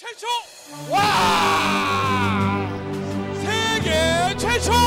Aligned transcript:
최초! 0.00 0.26
와! 0.88 0.96
세계 3.34 4.34
최초! 4.38 4.72
와 4.72 4.78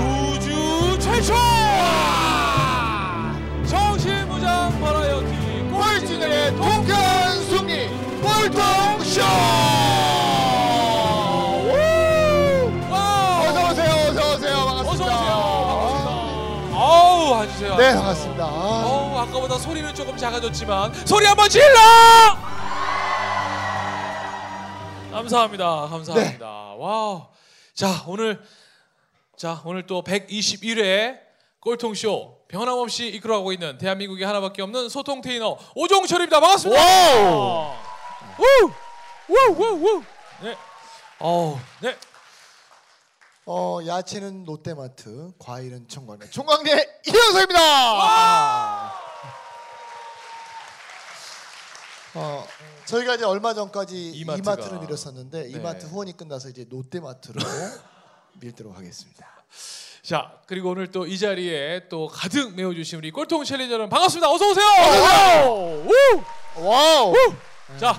우주 0.00 0.98
최초! 0.98 1.34
와 1.34 1.38
정신무장 3.68 4.80
버라이어티 4.80 5.68
꼴찌들의 5.70 6.56
통쾌한 6.56 7.42
승리 7.50 7.90
꼴통쇼! 8.22 9.20
와! 12.88 13.42
어서 13.42 13.58
오세요 13.72 13.92
어서 14.08 14.20
오세요. 14.36 14.56
어서 14.56 14.64
반갑습니다. 14.64 15.04
오세요. 15.04 15.36
반갑습니다. 15.68 16.10
아우 16.74 17.34
앉으세요. 17.34 17.76
네. 17.76 17.92
반갑습니다. 17.94 18.42
아, 18.42 18.48
어우 18.86 19.18
아까보다 19.18 19.58
소리는 19.58 19.94
조금 19.94 20.16
작아졌지만 20.16 20.94
소리 21.04 21.26
한번 21.26 21.50
질러! 21.50 22.51
감사합니다. 25.22 25.88
감사합니다. 25.88 26.46
wow. 26.76 27.26
자 27.74 28.02
오늘 28.06 28.42
자 29.36 29.62
오늘 29.64 29.86
또 29.86 30.02
121회 30.02 31.20
꼴통쇼 31.60 32.40
변함없이 32.48 33.06
이끌어가고 33.08 33.52
있는 33.52 33.78
대한민국에 33.78 34.24
하나밖에 34.24 34.62
없는 34.62 34.88
소통 34.88 35.20
테이너 35.20 35.56
오종철입니다. 35.76 36.40
반갑습니다. 36.40 36.80
wow 36.82 37.76
우 38.38 38.72
우 39.28 39.36
우 39.54 39.86
우 39.98 40.02
네. 40.42 40.56
어, 41.20 41.60
네. 41.80 41.96
어 43.46 43.78
야채는 43.86 44.44
롯데마트 44.44 45.30
과일은 45.38 45.86
청광대 45.88 46.30
청광대 46.30 47.00
이현석입니다 47.06 47.60
어 52.14 52.46
저희가 52.84 53.14
이제 53.14 53.24
얼마 53.24 53.54
전까지 53.54 54.10
이마트가. 54.10 54.52
이마트를 54.54 54.78
밀었었는데 54.80 55.42
네. 55.44 55.48
이마트 55.50 55.86
후원이 55.86 56.16
끝나서 56.16 56.48
이제 56.50 56.66
롯데마트로 56.70 57.40
밀도록 58.40 58.76
하겠습니다 58.76 59.26
자 60.02 60.32
그리고 60.46 60.70
오늘 60.70 60.90
또 60.90 61.06
이 61.06 61.16
자리에 61.18 61.88
또 61.88 62.08
가득 62.08 62.54
메워주신 62.54 62.98
우리 62.98 63.10
꼴통 63.12 63.44
챌린저는 63.44 63.88
반갑습니다. 63.88 64.28
어서 64.30 64.48
오세요. 64.50 64.66
wow. 64.66 65.86
우! 65.86 66.64
wow 66.66 67.14
자, 67.78 67.98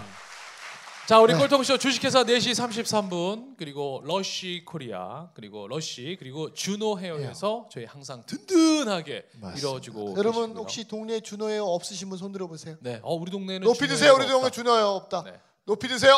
자 1.07 1.19
우리 1.19 1.33
네. 1.33 1.39
꼴통쇼 1.39 1.77
주식회사 1.79 2.23
4시 2.23 2.51
33분 2.53 3.57
그리고 3.57 4.01
러쉬 4.05 4.63
코리아 4.65 5.29
그리고 5.33 5.67
러쉬 5.67 6.15
그리고 6.17 6.53
주노 6.53 6.97
헤어에서 6.97 7.67
저희 7.69 7.83
항상 7.83 8.23
든든하게. 8.25 9.25
이루어지고 9.57 10.15
여러분 10.17 10.43
계시고요. 10.43 10.61
혹시 10.61 10.87
동네에 10.87 11.19
준호예요 11.19 11.65
없으신 11.65 12.07
분 12.09 12.17
손 12.17 12.31
들어보세요 12.31 12.77
네, 12.79 13.01
어 13.03 13.15
우리 13.15 13.31
동네는 13.31 13.61
높이 13.67 13.85
드세요 13.87 14.13
우리 14.13 14.25
동네 14.27 14.35
없다. 14.45 14.49
준호예요 14.51 14.87
없다 14.87 15.23
네. 15.23 15.33
높이 15.65 15.89
드세요 15.89 16.17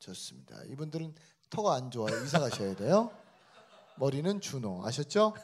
좋습니다 0.00 0.56
이분들은 0.70 1.14
터가 1.48 1.74
안 1.74 1.90
좋아요 1.90 2.14
이사 2.24 2.38
가셔야 2.40 2.74
돼요 2.76 3.10
머리는 3.96 4.40
준호 4.40 4.82
아셨죠? 4.84 5.34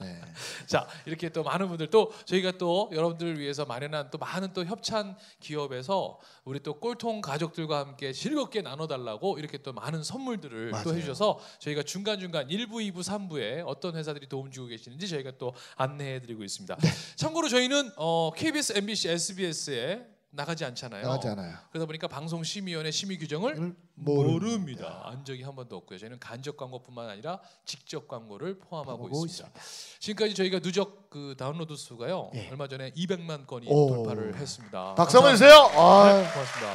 네. 0.00 0.20
자 0.66 0.86
이렇게 1.04 1.28
또 1.28 1.42
많은 1.42 1.68
분들 1.68 1.90
또 1.90 2.12
저희가 2.24 2.52
또 2.58 2.90
여러분들을 2.92 3.38
위해서 3.38 3.64
마련한 3.64 4.10
또 4.10 4.18
많은 4.18 4.52
또 4.52 4.64
협찬 4.64 5.16
기업에서 5.40 6.18
우리 6.44 6.60
또 6.60 6.78
꼴통 6.78 7.20
가족들과 7.20 7.78
함께 7.80 8.12
즐겁게 8.12 8.62
나눠달라고 8.62 9.38
이렇게 9.38 9.58
또 9.58 9.72
많은 9.72 10.02
선물들을 10.02 10.70
또 10.70 10.76
맞아요. 10.76 10.96
해주셔서 10.96 11.40
저희가 11.60 11.82
중간 11.82 12.20
중간 12.20 12.48
1부, 12.48 12.92
2부, 12.92 12.98
3부에 12.98 13.62
어떤 13.66 13.96
회사들이 13.96 14.28
도움 14.28 14.50
주고 14.50 14.68
계시는지 14.68 15.08
저희가 15.08 15.32
또 15.38 15.52
안내해드리고 15.76 16.44
있습니다. 16.44 16.76
네. 16.76 16.88
참고로 17.16 17.48
저희는 17.48 17.92
어, 17.96 18.30
KBS, 18.34 18.78
MBC, 18.78 19.08
SBS에 19.10 20.13
나가지 20.34 20.64
않잖아요. 20.64 21.02
나가지 21.02 21.28
않아요 21.28 21.56
그러다 21.70 21.86
보니까 21.86 22.08
방송심의위원회 22.08 22.90
심의 22.90 23.18
규정을 23.18 23.56
을 23.56 23.74
모릅니다. 23.94 25.02
안 25.04 25.24
적이 25.24 25.42
한 25.44 25.54
번도 25.54 25.76
없고요. 25.76 25.98
저희는 25.98 26.18
간접 26.18 26.56
광고뿐만 26.56 27.08
아니라 27.08 27.40
직접 27.64 28.08
광고를 28.08 28.58
포함하고 28.58 29.06
하고 29.06 29.24
있습니다. 29.24 29.60
지금까지 30.00 30.34
저희가 30.34 30.58
누적 30.58 31.08
그 31.10 31.34
다운로드 31.38 31.76
수가요. 31.76 32.30
예. 32.34 32.48
얼마 32.50 32.66
전에 32.66 32.90
200만 32.92 33.46
건이 33.46 33.66
오. 33.68 33.88
돌파를 33.88 34.36
했습니다. 34.36 34.94
박수 34.94 35.18
한번. 35.18 35.32
주세요 35.34 35.52
아, 35.52 36.12
네, 36.12 36.32
고맙습니다. 36.32 36.74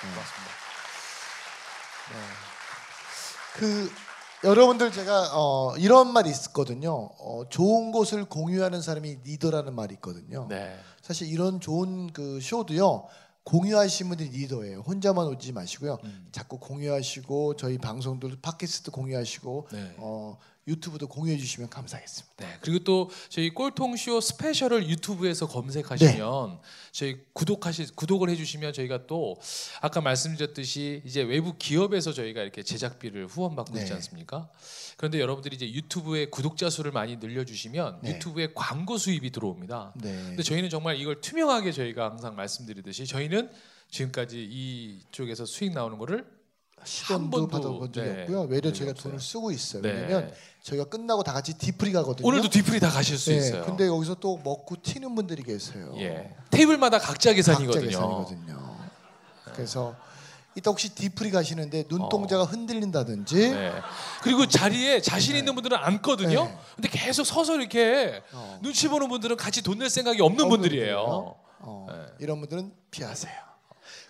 고맙습니다. 0.00 0.52
그 3.54 4.11
여러분들 4.44 4.90
제가 4.90 5.30
어, 5.34 5.76
이런 5.76 6.12
말이 6.12 6.30
있거든요 6.30 7.10
어, 7.18 7.44
좋은 7.48 7.92
곳을 7.92 8.24
공유하는 8.24 8.82
사람이 8.82 9.18
리더라는 9.24 9.74
말이 9.74 9.94
있거든요 9.94 10.46
네. 10.48 10.76
사실 11.00 11.28
이런 11.28 11.60
좋은 11.60 12.12
그 12.12 12.40
쇼도요 12.40 13.06
공유하시는 13.44 14.08
분들이 14.08 14.28
리더예요 14.30 14.80
혼자만 14.80 15.26
오지 15.26 15.52
마시고요 15.52 15.98
음. 16.04 16.28
자꾸 16.32 16.58
공유하시고 16.58 17.56
저희 17.56 17.78
방송들 17.78 18.38
팟캐스트 18.40 18.90
공유하시고 18.90 19.68
네. 19.72 19.94
어, 19.98 20.38
유튜브도 20.66 21.08
공유해 21.08 21.36
주시면 21.36 21.70
감사하겠습니다 21.70 22.46
네. 22.46 22.58
그리고 22.60 22.84
또 22.84 23.10
저희 23.28 23.50
꼴통쇼 23.50 24.20
스페셜을 24.20 24.88
유튜브에서 24.88 25.48
검색하시면 25.48 26.50
네. 26.50 26.58
저희 26.92 27.20
구독하시 27.32 27.94
구독을 27.96 28.30
해주시면 28.30 28.72
저희가 28.72 29.06
또 29.06 29.36
아까 29.80 30.00
말씀드렸듯이 30.00 31.02
이제 31.04 31.22
외부 31.22 31.56
기업에서 31.58 32.12
저희가 32.12 32.42
이렇게 32.42 32.62
제작비를 32.62 33.26
후원받고 33.26 33.76
있지 33.78 33.88
네. 33.88 33.94
않습니까? 33.94 34.50
그런데 34.96 35.20
여러분들이 35.20 35.56
이제 35.56 35.70
유튜브에 35.72 36.26
구독자 36.26 36.70
수를 36.70 36.92
많이 36.92 37.16
늘려주시면 37.16 38.00
네. 38.02 38.14
유튜브에 38.14 38.52
광고 38.54 38.98
수입이 38.98 39.30
들어옵니다. 39.30 39.94
네. 39.96 40.12
근데 40.12 40.42
저희는 40.42 40.70
정말 40.70 40.96
이걸 40.96 41.20
투명하게 41.20 41.72
저희가 41.72 42.10
항상 42.10 42.36
말씀드리듯이 42.36 43.06
저희는 43.06 43.50
지금까지 43.90 44.42
이쪽에서 44.42 45.44
수익 45.44 45.72
나오는 45.72 45.98
거를 45.98 46.18
한 46.18 46.41
번도, 47.30 47.48
받아본 47.48 47.92
적이 47.92 48.08
네, 48.08 48.20
없고요. 48.22 48.42
외려 48.42 48.72
저희가 48.72 48.90
없어요. 48.92 49.02
돈을 49.12 49.20
쓰고 49.20 49.50
있어요. 49.50 49.82
네. 49.82 49.90
왜냐면 49.92 50.32
저희가 50.62 50.84
끝나고 50.84 51.22
다 51.22 51.32
같이 51.32 51.54
뒤풀이 51.56 51.92
가거든요. 51.92 52.26
오늘도 52.26 52.48
뒤풀이 52.50 52.80
다 52.80 52.90
가실 52.90 53.16
수 53.18 53.30
네, 53.30 53.36
있어요. 53.36 53.64
근데 53.64 53.86
여기서 53.86 54.14
또 54.16 54.38
먹고 54.44 54.76
튀는 54.82 55.14
분들이 55.14 55.42
계세요. 55.42 55.94
예. 55.98 56.34
테이블마다 56.50 56.98
각자 56.98 57.32
계산이거든요. 57.32 57.80
각자 57.82 57.86
계산이거든요. 57.86 58.76
그래서 59.54 59.94
이따 60.54 60.70
혹시 60.70 60.94
뒤풀이 60.94 61.30
가시는데 61.30 61.84
눈동자가 61.88 62.44
흔들린다든지 62.44 63.50
네. 63.50 63.72
그리고 64.22 64.46
자리에 64.46 65.00
자신 65.00 65.34
있는 65.36 65.54
분들은 65.54 65.76
앉거든요. 65.78 66.44
네. 66.44 66.58
근데 66.76 66.88
계속 66.90 67.24
서서 67.24 67.56
이렇게 67.56 68.22
어. 68.32 68.58
눈치 68.62 68.88
보는 68.88 69.08
분들은 69.08 69.36
같이 69.36 69.62
돈 69.62 69.78
낼 69.78 69.88
생각이 69.88 70.20
없는 70.20 70.44
없는 70.44 70.48
분들이에요. 70.60 70.96
분들이에요. 70.96 71.36
어, 71.60 71.86
네. 71.88 71.94
이런 72.20 72.38
분들은 72.40 72.72
피하세요. 72.90 73.32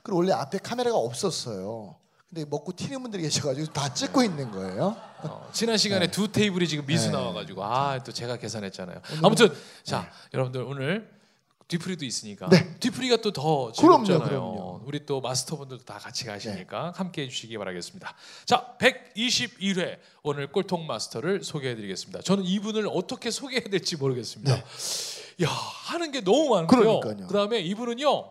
그리고 0.03 0.19
원래 0.19 0.33
앞에 0.33 0.59
카메라가 0.59 0.97
없었어요. 0.97 1.95
근데 2.35 2.47
먹고 2.49 2.73
튀는 2.75 3.03
분들이 3.03 3.23
계셔가지고 3.25 3.75
다 3.75 3.93
찍고 3.93 4.23
있는 4.23 4.51
거예요. 4.51 4.97
어, 5.19 5.51
지난 5.53 5.77
시간에 5.77 6.11
두 6.11 6.33
테이블이 6.33 6.67
지금 6.67 6.87
미수 6.87 7.07
네. 7.09 7.13
나와가지고 7.13 7.63
아 7.63 7.99
또 8.03 8.11
제가 8.11 8.39
계산했잖아요. 8.39 9.03
아무튼 9.23 9.53
자 9.85 10.11
여러분들 10.33 10.63
오늘 10.63 11.11
뒤풀이도 11.69 12.07
있으니까 12.07 12.49
네. 12.49 12.75
뒤풀이가 12.81 13.17
또더 13.19 13.73
그럼요, 13.79 14.05
즐겁잖아요. 14.05 14.29
그럼요. 14.29 14.81
우리 14.87 15.05
또 15.05 15.21
마스터분들도 15.21 15.85
다 15.85 15.99
같이 15.99 16.25
가시니까 16.25 16.93
네. 16.93 16.99
함께 16.99 17.23
해 17.25 17.29
주시기 17.29 17.59
바라겠습니다. 17.59 18.15
자 18.47 18.77
121회 18.79 19.99
오늘 20.23 20.51
꼴통 20.51 20.87
마스터를 20.87 21.45
소개해드리겠습니다. 21.45 22.23
저는 22.23 22.45
이분을 22.45 22.89
어떻게 22.91 23.31
소개해야 23.31 23.69
될지 23.69 23.97
모르겠습니다. 23.99 24.57
야 24.57 25.49
하는 25.49 26.11
게 26.11 26.23
너무 26.23 26.49
많고요. 26.55 26.81
네. 26.95 27.01
그러니까요. 27.01 27.27
그다음에 27.27 27.61
이분은요 27.61 28.31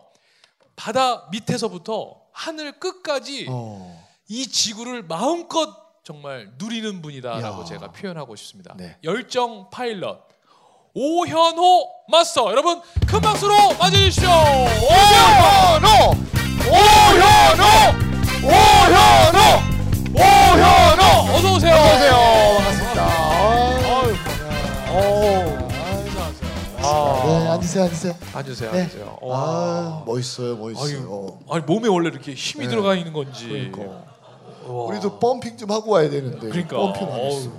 바다 0.74 1.28
밑에서부터 1.30 2.20
하늘 2.32 2.72
끝까지 2.78 3.46
어. 3.48 4.02
이 4.28 4.46
지구를 4.46 5.02
마음껏 5.02 5.68
정말 6.04 6.50
누리는 6.58 7.00
분이다라고 7.02 7.62
야. 7.62 7.64
제가 7.64 7.92
표현하고 7.92 8.34
싶습니다. 8.36 8.74
네. 8.76 8.96
열정 9.04 9.70
파일럿 9.70 10.18
오현호 10.94 11.88
마스터 12.08 12.50
여러분 12.50 12.80
큰 13.06 13.20
박수로 13.20 13.54
맞이해주십시오. 13.78 14.28
오현호! 14.30 15.88
오현호! 16.68 17.64
오현호! 18.44 19.38
오현호! 20.14 21.34
어서 21.34 21.54
오세요. 21.54 21.74
안녕하세요. 21.74 22.81
앉으세요, 27.52 27.84
앉으세요. 27.84 28.14
앉으세요. 28.34 28.72
네. 28.72 28.80
앉으세요. 28.82 29.18
아, 29.22 29.26
와. 29.26 30.02
멋있어요, 30.06 30.56
멋있어요. 30.56 31.00
아유, 31.00 31.38
아니 31.50 31.64
몸에 31.64 31.88
원래 31.88 32.08
이렇게 32.08 32.34
힘이 32.34 32.64
네. 32.64 32.70
들어가 32.70 32.94
있는 32.94 33.12
건지. 33.12 33.48
그러니까. 33.48 34.06
와. 34.66 34.84
우리도 34.84 35.18
pumping 35.18 35.56
좀 35.56 35.70
하고 35.70 35.92
와야 35.92 36.08
되는데. 36.08 36.48
그러니까. 36.48 36.76
pumping 36.76 37.12
안 37.12 37.20
했어. 37.20 37.50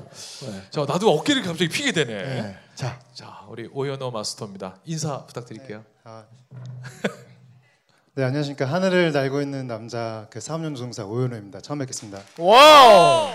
네. 0.52 0.64
자 0.70 0.86
나도 0.86 1.12
어깨를 1.12 1.42
갑자기 1.44 1.68
피게 1.70 1.92
되네. 1.92 2.14
네. 2.14 2.58
자, 2.76 3.00
자 3.14 3.46
우리 3.50 3.70
오현호 3.72 4.12
마스터입니다. 4.12 4.78
인사 4.86 5.26
부탁드릴게요. 5.26 5.84
아, 6.04 6.24
네 8.16 8.24
안녕하십니까 8.24 8.66
하늘을 8.66 9.12
날고 9.12 9.42
있는 9.42 9.68
남자 9.68 10.28
그 10.30 10.40
사업용 10.40 10.76
조종사 10.76 11.04
오현호입니다. 11.04 11.62
처음 11.62 11.80
뵙겠습니다. 11.80 12.22
wow. 12.38 13.32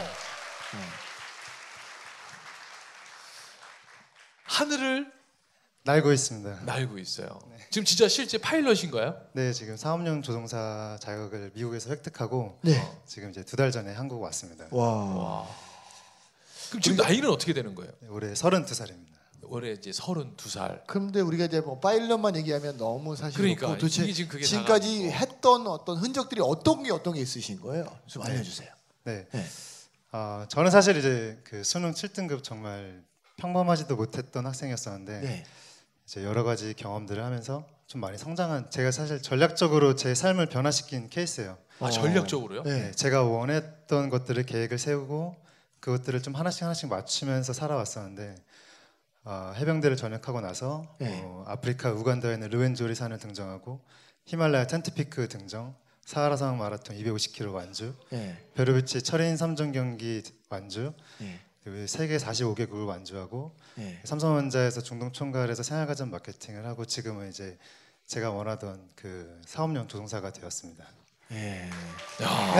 하늘을 4.44 5.12
날고 5.88 6.12
있습니다. 6.12 6.64
날고 6.66 6.98
있어요. 6.98 7.40
지금 7.70 7.86
진짜 7.86 8.08
실제 8.08 8.36
파일럿인가요? 8.36 9.16
네, 9.32 9.54
지금 9.54 9.74
사업용 9.78 10.20
조종사 10.20 10.98
자격을 11.00 11.52
미국에서 11.54 11.88
획득하고 11.90 12.58
네. 12.62 12.86
지금 13.06 13.30
이제 13.30 13.42
두 13.42 13.56
달 13.56 13.70
전에 13.72 13.94
한국 13.94 14.20
왔습니다. 14.20 14.66
와. 14.70 14.86
와. 15.14 15.48
그럼 16.68 16.82
지금 16.82 16.98
나이는 16.98 17.30
어떻게 17.30 17.54
되는 17.54 17.74
거예요? 17.74 17.90
네, 18.00 18.08
올해 18.08 18.34
32살입니다. 18.34 19.16
올해 19.44 19.72
이제 19.72 19.90
32살. 19.90 20.82
그런데 20.86 21.20
우리가 21.22 21.46
이제 21.46 21.62
뭐 21.62 21.80
파일럿만 21.80 22.36
얘기하면 22.36 22.76
너무 22.76 23.16
사실 23.16 23.38
그러니까 23.38 23.68
없고 23.68 23.78
도대체 23.78 24.12
지금 24.12 24.30
그게 24.30 24.44
지금까지 24.44 25.10
했던 25.10 25.66
어떤 25.68 25.96
흔적들이 25.96 26.42
어떤 26.44 26.82
게 26.82 26.92
어떤 26.92 27.14
게 27.14 27.22
있으신 27.22 27.58
거예요? 27.62 27.86
좀 28.06 28.22
알려주세요. 28.24 28.68
네. 29.04 29.26
네. 29.32 29.46
아, 30.10 30.44
저는 30.50 30.70
사실 30.70 30.98
이제 30.98 31.40
그 31.44 31.64
수능 31.64 31.92
7등급 31.92 32.42
정말 32.44 33.02
평범하지도 33.38 33.96
못했던 33.96 34.44
학생이었었는데 34.44 35.20
네. 35.20 35.44
이제 36.08 36.24
여러 36.24 36.42
가지 36.42 36.72
경험들을 36.72 37.22
하면서 37.22 37.66
좀 37.86 38.00
많이 38.00 38.16
성장한 38.16 38.70
제가 38.70 38.90
사실 38.90 39.20
전략적으로 39.20 39.94
제 39.94 40.14
삶을 40.14 40.46
변화시킨 40.46 41.10
케이스예요. 41.10 41.58
아, 41.80 41.84
어. 41.84 41.90
전략적으로요? 41.90 42.62
네. 42.62 42.78
네, 42.84 42.90
제가 42.92 43.24
원했던 43.24 44.08
것들을 44.08 44.42
계획을 44.44 44.78
세우고 44.78 45.36
그것들을 45.80 46.22
좀 46.22 46.34
하나씩 46.34 46.62
하나씩 46.62 46.88
맞추면서 46.88 47.52
살아왔었는데 47.52 48.36
어, 49.24 49.52
해병대를 49.56 49.98
전역하고 49.98 50.40
나서 50.40 50.96
네. 50.98 51.20
어, 51.22 51.44
아프리카 51.46 51.92
우간다에 51.92 52.32
있는 52.32 52.48
르웬조리 52.48 52.94
산을 52.94 53.18
등정하고 53.18 53.82
히말라야 54.24 54.66
텐트피크 54.66 55.28
등정, 55.28 55.74
사하라상 56.06 56.56
마라톤 56.56 56.96
250km 56.96 57.52
완주, 57.52 57.94
네. 58.08 58.34
베르비치 58.54 59.02
철인 59.02 59.34
3종 59.34 59.74
경기 59.74 60.22
완주, 60.48 60.94
네. 61.18 61.38
그리고 61.70 61.86
세계 61.86 62.16
45개국을 62.16 62.86
완주하고 62.86 63.54
네. 63.74 64.00
삼성전자에서 64.04 64.80
중동 64.80 65.12
총괄에서 65.12 65.62
생활가전 65.62 66.10
마케팅을 66.10 66.64
하고 66.64 66.84
지금은 66.86 67.28
이제 67.28 67.58
제가 68.06 68.30
원하던 68.30 68.88
그 68.94 69.40
사업용 69.46 69.86
조종사가 69.86 70.32
되었습니다. 70.32 70.86
네. 71.28 71.68
야. 72.22 72.54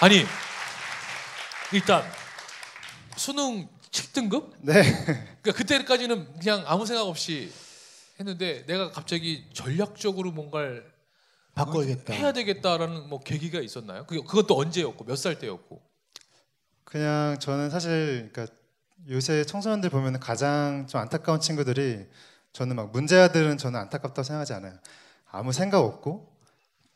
아니 0.00 0.24
일단 1.72 2.04
수능 3.16 3.68
7등급? 3.90 4.52
네. 4.60 4.82
그러니까 5.42 5.52
그때까지는 5.52 6.38
그냥 6.38 6.62
아무 6.66 6.86
생각 6.86 7.02
없이 7.02 7.52
했는데 8.20 8.64
내가 8.66 8.92
갑자기 8.92 9.44
전략적으로 9.52 10.30
뭔가를 10.30 10.88
바꿔야겠다. 11.54 12.12
해야 12.12 12.32
되겠다라는 12.32 13.08
뭐 13.08 13.20
계기가 13.20 13.60
있었나요? 13.60 14.04
그 14.06 14.22
그것도 14.22 14.56
언제였고 14.58 15.04
몇 15.04 15.16
살 15.16 15.38
때였고? 15.38 15.85
그냥 16.96 17.36
저는 17.40 17.68
사실 17.70 18.30
그러니까 18.32 18.54
요새 19.10 19.44
청소년들 19.44 19.90
보면 19.90 20.18
가장 20.20 20.86
좀 20.88 21.00
안타까운 21.00 21.40
친구들이 21.40 22.06
저는 22.52 22.76
막 22.76 22.90
문제아들은 22.92 23.58
저는 23.58 23.78
안타깝다고 23.80 24.22
생각하지 24.22 24.54
않아요. 24.54 24.72
아무 25.30 25.52
생각 25.52 25.80
없고 25.80 26.34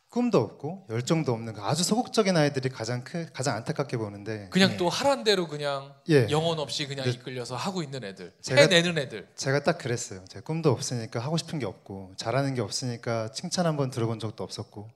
꿈도 0.09 0.39
없고 0.39 0.87
열정도 0.89 1.31
없는 1.33 1.53
그 1.53 1.61
아주 1.61 1.83
소극적인 1.83 2.35
아이들이 2.35 2.67
가장 2.69 3.03
크, 3.03 3.27
가장 3.31 3.55
안타깝게 3.57 3.97
보는데 3.97 4.47
그냥 4.49 4.71
네. 4.71 4.77
또 4.77 4.89
하란 4.89 5.23
대로 5.23 5.47
그냥 5.47 5.93
예 6.09 6.27
영혼 6.29 6.57
없이 6.59 6.87
그냥 6.87 7.05
네. 7.05 7.11
이끌려서 7.11 7.55
하고 7.55 7.83
있는 7.83 8.03
애들, 8.03 8.33
제가- 8.41 8.57
해내는 8.57 8.97
애들. 8.97 9.27
제가 9.35 9.63
딱 9.63 9.77
그랬어요. 9.77 10.23
제가 10.27 10.43
꿈도 10.43 10.71
없으니까 10.71 11.19
하고 11.19 11.37
싶은 11.37 11.59
게 11.59 11.65
없고 11.65 12.13
잘하는 12.17 12.55
게 12.55 12.61
없으니까 12.61 13.31
칭찬 13.31 13.65
한번 13.65 13.89
들어본 13.91 14.19
적도 14.19 14.43
없었고 14.43 14.89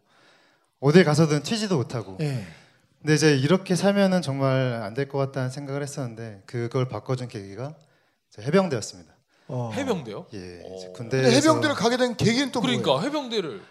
어딜 0.80 1.04
가서든 1.06 1.44
튀지도 1.44 1.78
못하고 1.78 2.18
네. 2.18 2.46
근데 3.06 3.14
이제 3.14 3.36
이렇게 3.38 3.76
살면은 3.76 4.24
정말 4.24 4.82
안 4.82 4.96
될 4.96 5.08
것 5.08 5.20
같다는 5.20 5.52
생각을 5.52 5.84
했었는데 5.84 6.42
그걸 6.48 6.88
바꿔준 6.88 7.28
계기가 7.28 7.76
해병대였습니다. 8.40 9.14
어. 9.48 9.72
해병대요? 9.76 10.26
예, 10.34 10.62
어. 10.66 10.92
군대 10.94 11.22
근데 11.22 11.36
해병대를 11.38 11.76
가게 11.76 11.98
된 11.98 12.18
계기는 12.18 12.52
또 12.52 12.62
뭐예요? 12.62 12.82
그러니까 12.82 13.06
해병대를 13.06 13.62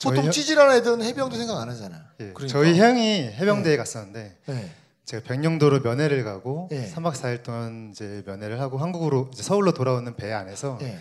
보통 0.00 0.22
저희- 0.22 0.30
찌질한 0.30 0.76
애들은 0.76 1.02
해병대 1.02 1.36
생각 1.36 1.60
안 1.60 1.68
하잖아. 1.68 1.96
예, 2.20 2.30
그러니까. 2.32 2.46
저희 2.46 2.78
형이 2.78 3.22
해병대에 3.24 3.76
갔었는데 3.76 4.38
네. 4.46 4.70
제가 5.04 5.24
백령도로 5.26 5.80
면회를 5.80 6.22
가고 6.22 6.68
예. 6.70 6.86
3박 6.94 7.14
4일 7.14 7.42
동안 7.42 7.88
이제 7.90 8.22
면회를 8.24 8.60
하고 8.60 8.78
한국으로 8.78 9.30
이제 9.32 9.42
서울로 9.42 9.72
돌아오는 9.74 10.14
배 10.14 10.32
안에서 10.32 10.78
네. 10.80 10.98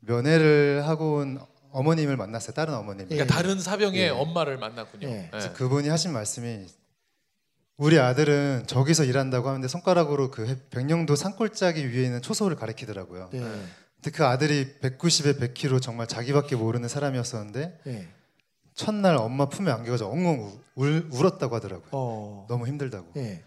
면회를 0.00 0.86
하고 0.86 1.14
온 1.16 1.40
어머님을 1.70 2.18
만났어요. 2.18 2.52
다른 2.52 2.74
어머님. 2.74 3.06
예. 3.10 3.14
그러니까 3.16 3.34
다른 3.34 3.58
사병의 3.58 3.98
예. 4.00 4.08
엄마를 4.10 4.58
만났군요. 4.58 5.08
예. 5.08 5.30
예. 5.32 5.48
그분이 5.54 5.88
하신 5.88 6.12
말씀이 6.12 6.66
우리 7.76 7.98
아들은 7.98 8.64
저기서 8.66 9.04
일한다고 9.04 9.48
하는데 9.48 9.66
손가락으로 9.66 10.30
그 10.30 10.46
해- 10.46 10.56
백령도 10.70 11.16
산골짜기 11.16 11.88
위에 11.92 12.04
있는 12.04 12.22
초소를 12.22 12.56
가리키더라고요. 12.56 13.30
네. 13.32 13.40
근데 13.40 14.10
그 14.16 14.24
아들이 14.24 14.74
190에 14.80 15.38
100kg 15.38 15.80
정말 15.80 16.06
자기밖에 16.06 16.56
모르는 16.56 16.88
사람이었었는데 16.88 17.78
네. 17.84 18.08
첫날 18.74 19.16
엄마 19.16 19.46
품에 19.48 19.70
안겨가지고 19.70 20.10
엉엉 20.10 20.40
우- 20.40 20.58
울, 20.76 21.08
울었다고 21.10 21.54
하더라고요. 21.56 21.88
어. 21.92 22.46
너무 22.48 22.66
힘들다고. 22.66 23.12
네. 23.14 23.42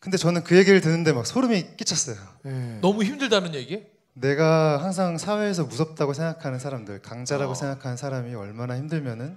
근데 0.00 0.16
저는 0.16 0.44
그 0.44 0.56
얘기를 0.56 0.80
듣는데 0.80 1.12
막 1.12 1.26
소름이 1.26 1.76
끼쳤어요. 1.76 2.16
네. 2.44 2.78
너무 2.80 3.02
힘들다는 3.02 3.54
얘기? 3.54 3.84
내가 4.14 4.82
항상 4.82 5.16
사회에서 5.18 5.64
무섭다고 5.64 6.12
생각하는 6.12 6.58
사람들, 6.58 7.02
강자라고 7.02 7.52
어. 7.52 7.54
생각하는 7.54 7.96
사람이 7.96 8.34
얼마나 8.34 8.76
힘들면은 8.76 9.36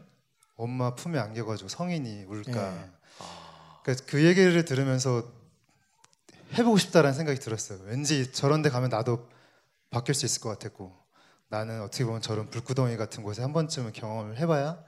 엄마 0.56 0.94
품에 0.96 1.18
안겨가지고 1.20 1.70
성인이 1.70 2.26
울까. 2.28 2.86
그러니까 3.84 4.06
그 4.08 4.24
얘기를 4.24 4.64
들으면서 4.66 5.32
해보고 6.54 6.78
싶다라는 6.78 7.16
생각이 7.16 7.40
들었어요. 7.40 7.80
왠지 7.86 8.32
저런 8.32 8.62
데 8.62 8.70
가면 8.70 8.90
나도 8.90 9.28
바뀔 9.90 10.16
수 10.16 10.26
있을 10.26 10.42
것 10.42 10.50
같았고 10.50 10.92
나는 11.50 11.82
어떻게 11.82 12.06
보면 12.06 12.22
저런 12.22 12.50
불구덩이 12.50 12.98
같은 12.98 13.24
곳에 13.24 13.42
한 13.42 13.54
번쯤은 13.54 13.94
경험을 13.94 14.38
해봐야 14.38 14.84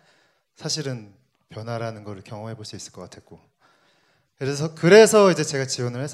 사실은 0.56 1.14
변화라는 1.50 2.04
걸 2.04 2.22
경험해 2.22 2.56
볼 2.56 2.66
수 2.66 2.76
있을 2.76 2.92
것 2.92 3.02
같았고 3.02 3.40
그래서 4.38 4.74
그래서 4.76 5.32
이제 5.32 5.44
제가 5.44 5.66
지원을 5.68 6.02
했, 6.04 6.12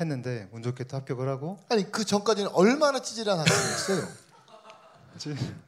했는데 0.00 0.48
운 0.52 0.62
좋게 0.62 0.84
또 0.84 0.96
합격을 0.98 1.28
하고 1.28 1.58
아니 1.70 1.90
그 1.90 2.04
전까지는 2.04 2.50
얼마나 2.52 3.00
찌질한 3.00 3.38
학생이었어요? 3.38 4.08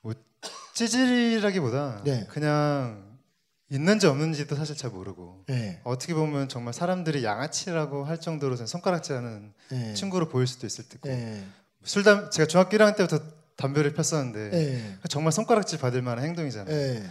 뭐 0.00 0.14
찌질이라기보다 0.74 2.02
네. 2.04 2.26
그냥 2.30 3.09
있는지 3.70 4.08
없는지도 4.08 4.56
사실 4.56 4.76
잘 4.76 4.90
모르고 4.90 5.44
네. 5.46 5.80
어떻게 5.84 6.12
보면 6.12 6.48
정말 6.48 6.74
사람들이 6.74 7.24
양아치라고 7.24 8.04
할 8.04 8.20
정도로 8.20 8.56
손가락질하는 8.56 9.52
네. 9.70 9.94
친구로 9.94 10.28
보일 10.28 10.48
수도 10.48 10.66
있을 10.66 10.88
테고 10.88 11.08
네. 11.08 11.44
술담 11.84 12.30
제가 12.30 12.46
중학교 12.46 12.76
1학년 12.76 12.96
때부터 12.96 13.20
담배를 13.56 13.94
폈었는데 13.94 14.50
네. 14.50 14.98
정말 15.08 15.32
손가락질 15.32 15.78
받을 15.78 16.02
만한 16.02 16.24
행동이잖아요. 16.24 16.74
네. 16.74 17.08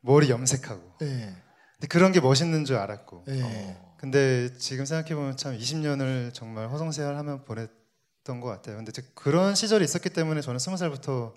머리 0.00 0.30
염색하고 0.30 0.96
네. 1.00 1.34
근데 1.74 1.86
그런 1.88 2.12
게 2.12 2.20
멋있는 2.20 2.64
줄 2.64 2.76
알았고 2.76 3.24
네. 3.26 3.78
근데 3.98 4.56
지금 4.56 4.86
생각해 4.86 5.14
보면 5.14 5.36
참 5.36 5.58
20년을 5.58 6.32
정말 6.32 6.70
허송세월하며 6.70 7.42
보냈던 7.44 8.40
것 8.40 8.48
같아요. 8.48 8.76
근데 8.76 8.92
그런 9.14 9.54
시절이 9.54 9.84
있었기 9.84 10.08
때문에 10.10 10.40
저는 10.40 10.58
20살부터 10.58 11.34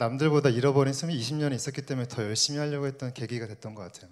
남들보다 0.00 0.48
잃어버린 0.48 0.94
숨이 0.94 1.14
20년이 1.20 1.54
있었기 1.54 1.82
때문에 1.82 2.08
더 2.08 2.22
열심히 2.22 2.58
하려고 2.58 2.86
했던 2.86 3.12
계기가 3.12 3.46
됐던 3.46 3.74
것 3.74 3.82
같아요. 3.82 4.10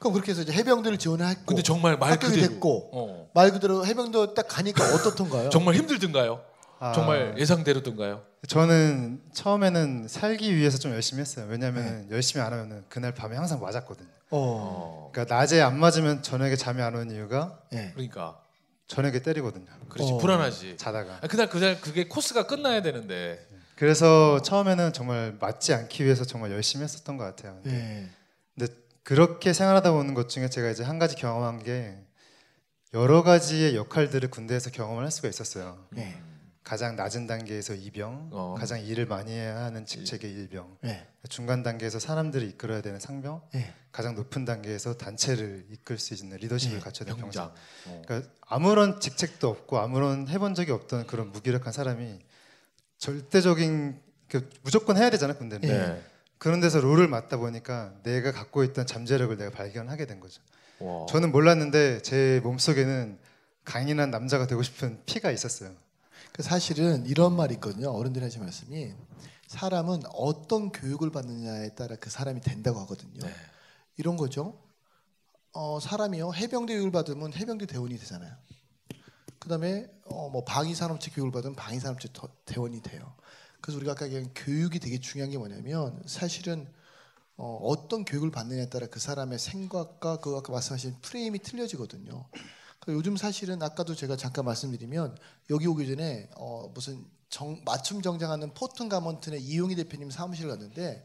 그럼 0.00 0.12
그렇게 0.12 0.32
해서 0.32 0.42
이제 0.42 0.52
해병대를 0.52 0.98
지원했고 0.98 1.44
근데 1.46 1.62
정말 1.62 1.96
말 1.96 2.10
합격이 2.10 2.34
그대로 2.34 2.52
됐고 2.52 2.90
어. 2.92 3.30
말 3.32 3.52
그대로 3.52 3.86
해병대 3.86 4.34
딱 4.34 4.48
가니까 4.48 4.84
어떻던가요? 4.92 5.50
정말 5.50 5.76
힘들든가요? 5.76 6.42
아, 6.80 6.92
정말 6.92 7.38
예상대로든가요? 7.38 8.22
저는 8.48 9.22
처음에는 9.32 10.08
살기 10.08 10.56
위해서 10.56 10.78
좀 10.78 10.90
열심히 10.92 11.20
했어요. 11.20 11.46
왜냐하면 11.48 12.08
네. 12.08 12.14
열심히 12.16 12.44
안 12.44 12.52
하면 12.52 12.84
그날 12.88 13.14
밤에 13.14 13.36
항상 13.36 13.60
맞았거든요. 13.60 14.08
어. 14.30 14.38
어. 14.40 15.10
그러니까 15.12 15.32
낮에 15.32 15.60
안 15.60 15.78
맞으면 15.78 16.24
저녁에 16.24 16.56
잠이 16.56 16.82
안 16.82 16.96
오는 16.96 17.14
이유가 17.14 17.60
네. 17.70 17.92
그러니까 17.94 18.40
저녁에 18.88 19.20
때리거든요. 19.20 19.66
그렇지 19.88 20.14
어. 20.14 20.18
불안하지. 20.18 20.76
자다가. 20.76 21.20
아, 21.22 21.28
그날 21.28 21.48
그날 21.48 21.80
그게 21.80 22.08
코스가 22.08 22.48
끝나야 22.48 22.82
되는데 22.82 23.46
그래서 23.82 24.40
처음에는 24.42 24.92
정말 24.92 25.36
맞지 25.40 25.74
않기 25.74 26.04
위해서 26.04 26.24
정말 26.24 26.52
열심히 26.52 26.84
했었던 26.84 27.16
것 27.16 27.24
같아요. 27.24 27.58
근데 27.64 27.70
네. 27.76 28.10
근데 28.54 28.72
그렇게 29.02 29.52
생활하다 29.52 29.90
보는 29.90 30.14
것 30.14 30.28
중에 30.28 30.48
제가 30.48 30.70
이제 30.70 30.84
한 30.84 31.00
가지 31.00 31.16
경험한 31.16 31.64
게 31.64 31.98
여러 32.94 33.24
가지의 33.24 33.74
역할들을 33.74 34.30
군대에서 34.30 34.70
경험을 34.70 35.02
할 35.02 35.10
수가 35.10 35.26
있었어요. 35.26 35.84
네. 35.90 36.16
가장 36.62 36.94
낮은 36.94 37.26
단계에서 37.26 37.74
이병, 37.74 38.28
어. 38.30 38.54
가장 38.56 38.80
일을 38.80 39.06
많이 39.06 39.32
해야 39.32 39.64
하는 39.64 39.84
직책의 39.84 40.30
일병, 40.30 40.76
네. 40.82 41.04
중간 41.28 41.64
단계에서 41.64 41.98
사람들을 41.98 42.46
이끌어야 42.50 42.82
되는 42.82 43.00
상병, 43.00 43.42
네. 43.52 43.74
가장 43.90 44.14
높은 44.14 44.44
단계에서 44.44 44.96
단체를 44.96 45.66
이끌 45.70 45.98
수 45.98 46.14
있는 46.14 46.36
리더십을 46.36 46.76
네, 46.76 46.80
갖춰야 46.84 47.06
되는 47.06 47.20
병장. 47.20 47.48
병장. 47.48 47.62
어. 47.88 48.02
그러니까 48.06 48.30
아무런 48.42 49.00
직책도 49.00 49.48
없고 49.48 49.80
아무런 49.80 50.28
해본 50.28 50.54
적이 50.54 50.70
없던 50.70 51.08
그런 51.08 51.32
무기력한 51.32 51.72
사람이 51.72 52.20
절대적인 53.02 54.00
그 54.28 54.48
무조건 54.62 54.96
해야 54.96 55.10
되잖아 55.10 55.34
군대는. 55.34 55.68
네. 55.68 56.02
그런 56.38 56.60
데서 56.60 56.80
롤을 56.80 57.08
맡다 57.08 57.36
보니까 57.36 57.94
내가 58.04 58.30
갖고 58.30 58.62
있던 58.62 58.86
잠재력을 58.86 59.36
내가 59.36 59.50
발견하게 59.50 60.06
된 60.06 60.20
거죠. 60.20 60.40
와. 60.78 61.06
저는 61.06 61.32
몰랐는데 61.32 62.02
제 62.02 62.40
몸속에는 62.44 63.18
강인한 63.64 64.12
남자가 64.12 64.46
되고 64.46 64.62
싶은 64.62 65.02
피가 65.04 65.32
있었어요. 65.32 65.72
그 66.32 66.44
사실은 66.44 67.04
이런 67.06 67.34
말이 67.34 67.54
있거든요. 67.54 67.90
어른들이 67.90 68.24
하신 68.24 68.40
말씀이 68.40 68.94
사람은 69.48 70.02
어떤 70.12 70.70
교육을 70.70 71.10
받느냐에 71.10 71.70
따라 71.70 71.96
그 71.96 72.08
사람이 72.08 72.40
된다고 72.40 72.78
하거든요. 72.80 73.20
네. 73.26 73.32
이런 73.96 74.16
거죠. 74.16 74.62
어, 75.52 75.80
사람이요 75.80 76.34
해병대 76.34 76.74
교육을 76.74 76.92
받으면 76.92 77.32
해병대 77.34 77.66
대원이 77.66 77.98
되잖아요. 77.98 78.32
그다음에 79.46 79.90
어, 80.04 80.28
뭐 80.28 80.44
방위산업체 80.44 81.10
교육을 81.10 81.32
받으면 81.32 81.56
방위산업체 81.56 82.10
더- 82.12 82.28
대원이 82.44 82.80
돼요. 82.80 83.12
그래서 83.60 83.76
우리가 83.78 83.92
아까 83.92 84.06
얘기한 84.06 84.30
교육이 84.34 84.78
되게 84.78 85.00
중요한 85.00 85.30
게 85.30 85.36
뭐냐면 85.38 86.00
사실은 86.06 86.68
어, 87.36 87.58
어떤 87.62 88.04
교육을 88.04 88.30
받느냐에 88.30 88.68
따라 88.68 88.86
그 88.86 89.00
사람의 89.00 89.40
생각과 89.40 90.18
그 90.20 90.36
아까 90.36 90.52
말씀하신 90.52 90.96
프레임이 91.02 91.40
틀려지거든요. 91.40 92.24
그 92.78 92.92
요즘 92.92 93.16
사실은 93.16 93.60
아까도 93.62 93.96
제가 93.96 94.16
잠깐 94.16 94.44
말씀드리면 94.44 95.16
여기 95.50 95.66
오기 95.66 95.88
전에 95.88 96.30
어, 96.36 96.70
무슨 96.72 97.04
정, 97.28 97.60
맞춤 97.64 98.00
정장하는 98.00 98.54
포튼 98.54 98.88
가먼튼의 98.88 99.42
이용희 99.42 99.74
대표님 99.74 100.10
사무실 100.12 100.46
갔는데 100.48 101.04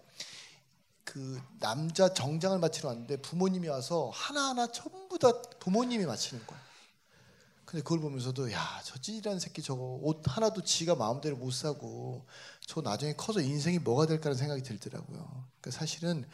그 1.04 1.42
남자 1.60 2.14
정장을 2.14 2.60
맞추러 2.60 2.90
왔는데 2.90 3.18
부모님이 3.18 3.68
와서 3.70 4.12
하나하나 4.14 4.68
전부 4.72 5.18
다 5.18 5.32
부모님이 5.60 6.06
맞히는 6.06 6.46
거야. 6.46 6.60
근데 7.68 7.84
그걸 7.84 8.00
보면서도 8.00 8.50
야, 8.54 8.82
저 8.86 8.98
찌질한 8.98 9.42
새끼 9.42 9.62
저거 9.62 10.00
옷 10.02 10.22
하나도 10.24 10.64
지가 10.64 10.96
마음대로 10.96 11.36
못 11.36 11.52
사고 11.52 12.26
저 12.66 12.80
나중에 12.80 13.14
커서 13.14 13.42
인생이 13.42 13.80
뭐가 13.80 14.06
될까라는 14.06 14.38
생각이 14.38 14.64
들더라고요. 14.64 15.18
그러니까 15.60 15.72
사실은 15.78 16.26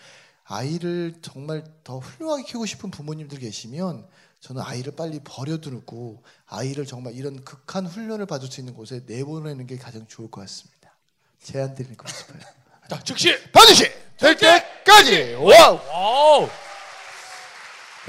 아이를 0.44 1.16
정말 1.24 1.64
더 1.84 1.98
훌륭하게 1.98 2.44
키우고 2.44 2.68
싶은 2.68 2.92
부모님들 2.92 3.40
계시면 3.40 4.08
저는 4.42 4.62
아이를 4.62 4.96
빨리 4.96 5.22
버려두고 5.24 6.22
아이를 6.46 6.86
정말 6.86 7.16
이런 7.16 7.44
극한 7.44 7.88
훈련을 7.88 8.28
받을 8.28 8.48
수 8.48 8.62
있는 8.62 8.76
곳에 8.76 9.02
내보내는 9.08 9.66
게 9.66 9.76
가장 9.78 10.06
좋을 10.06 10.30
것 10.30 10.42
같습니다. 10.42 10.96
제안 11.42 11.74
드리고 11.74 12.08
싶어요. 12.10 12.42
자 12.88 13.04
즉시 13.04 13.34
반드시 13.52 13.92
될 14.20 14.38
때까지 14.38 15.34
wow. 15.34 15.80
wow. 15.90 16.50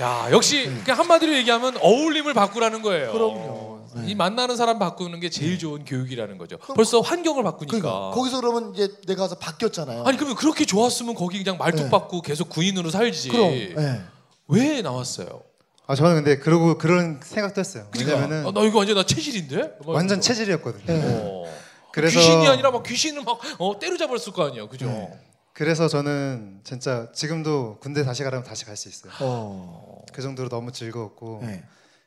야 0.01 0.29
역시 0.31 0.65
그냥 0.85 0.99
한마디로 0.99 1.35
얘기하면 1.37 1.77
어울림을 1.81 2.35
바꾸라는 2.35 2.83
거예요. 2.83 3.13
그럼요. 3.13 3.75
네. 3.95 4.03
이 4.09 4.15
만나는 4.17 4.57
사람 4.57 4.81
바꾸는 4.81 5.21
게 5.21 5.31
제일 5.31 5.57
좋은 5.57 5.85
교육이라는 5.85 6.37
거죠. 6.37 6.59
벌써 6.75 7.01
환경을 7.01 7.45
바꾸니까. 7.45 7.79
그러니까 7.79 8.11
거기서 8.11 8.41
그러면 8.41 8.75
이제 8.75 8.89
내가 9.07 9.23
가서 9.23 9.37
바뀌었잖아요. 9.37 10.03
아니 10.05 10.17
그러면 10.17 10.35
그렇게 10.37 10.65
좋았으면 10.65 11.15
거기 11.15 11.39
그냥 11.43 11.59
말뚝 11.59 11.85
네. 11.85 11.91
박고 11.91 12.21
계속 12.23 12.49
군인으로 12.49 12.91
살지. 12.91 13.29
그럼 13.29 13.53
예. 13.53 14.01
왜 14.49 14.83
나왔어요? 14.83 15.43
아 15.87 15.95
저는 15.95 16.15
근데 16.25 16.39
그러고 16.39 16.77
그런 16.77 17.21
생각도 17.23 17.61
했어요. 17.61 17.87
그러니까 17.93 18.17
왜냐면은 18.17 18.49
아, 18.49 18.53
나 18.53 18.67
이거 18.67 18.79
완전 18.79 18.97
나 18.97 19.05
체질인데? 19.07 19.57
막 19.57 19.89
완전 19.89 20.19
이러면서. 20.19 20.21
체질이었거든요. 20.23 20.87
네. 20.87 21.03
어. 21.05 21.45
그래서 21.93 22.19
귀신이 22.19 22.49
아니라 22.49 22.73
막 22.73 22.83
귀신을 22.83 23.23
막 23.23 23.39
어, 23.59 23.79
때려잡았을 23.79 24.33
거 24.33 24.47
아니에요, 24.47 24.69
그죠? 24.69 24.87
네. 24.87 25.09
그래서 25.55 25.87
저는 25.89 26.61
진짜 26.65 27.11
지금도 27.13 27.79
군대 27.81 28.03
다시 28.05 28.23
가라면 28.25 28.45
다시 28.45 28.65
갈 28.65 28.77
수 28.77 28.89
있어요. 28.89 29.13
어. 29.21 30.05
그 30.13 30.21
정도로 30.21 30.49
너무 30.49 30.73
즐거웠고. 30.73 31.41
네. 31.43 31.63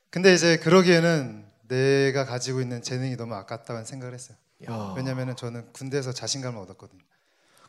근데 0.09 0.33
이제 0.33 0.57
그러기에는 0.57 1.45
내가 1.69 2.25
가지고 2.25 2.61
있는 2.61 2.81
재능이 2.81 3.15
너무 3.17 3.33
아깝다는 3.35 3.85
생각을 3.85 4.13
했어요. 4.13 4.37
야. 4.69 4.93
왜냐면은 4.97 5.35
저는 5.35 5.71
군대에서 5.73 6.11
자신감을 6.11 6.59
얻었거든요. 6.61 7.01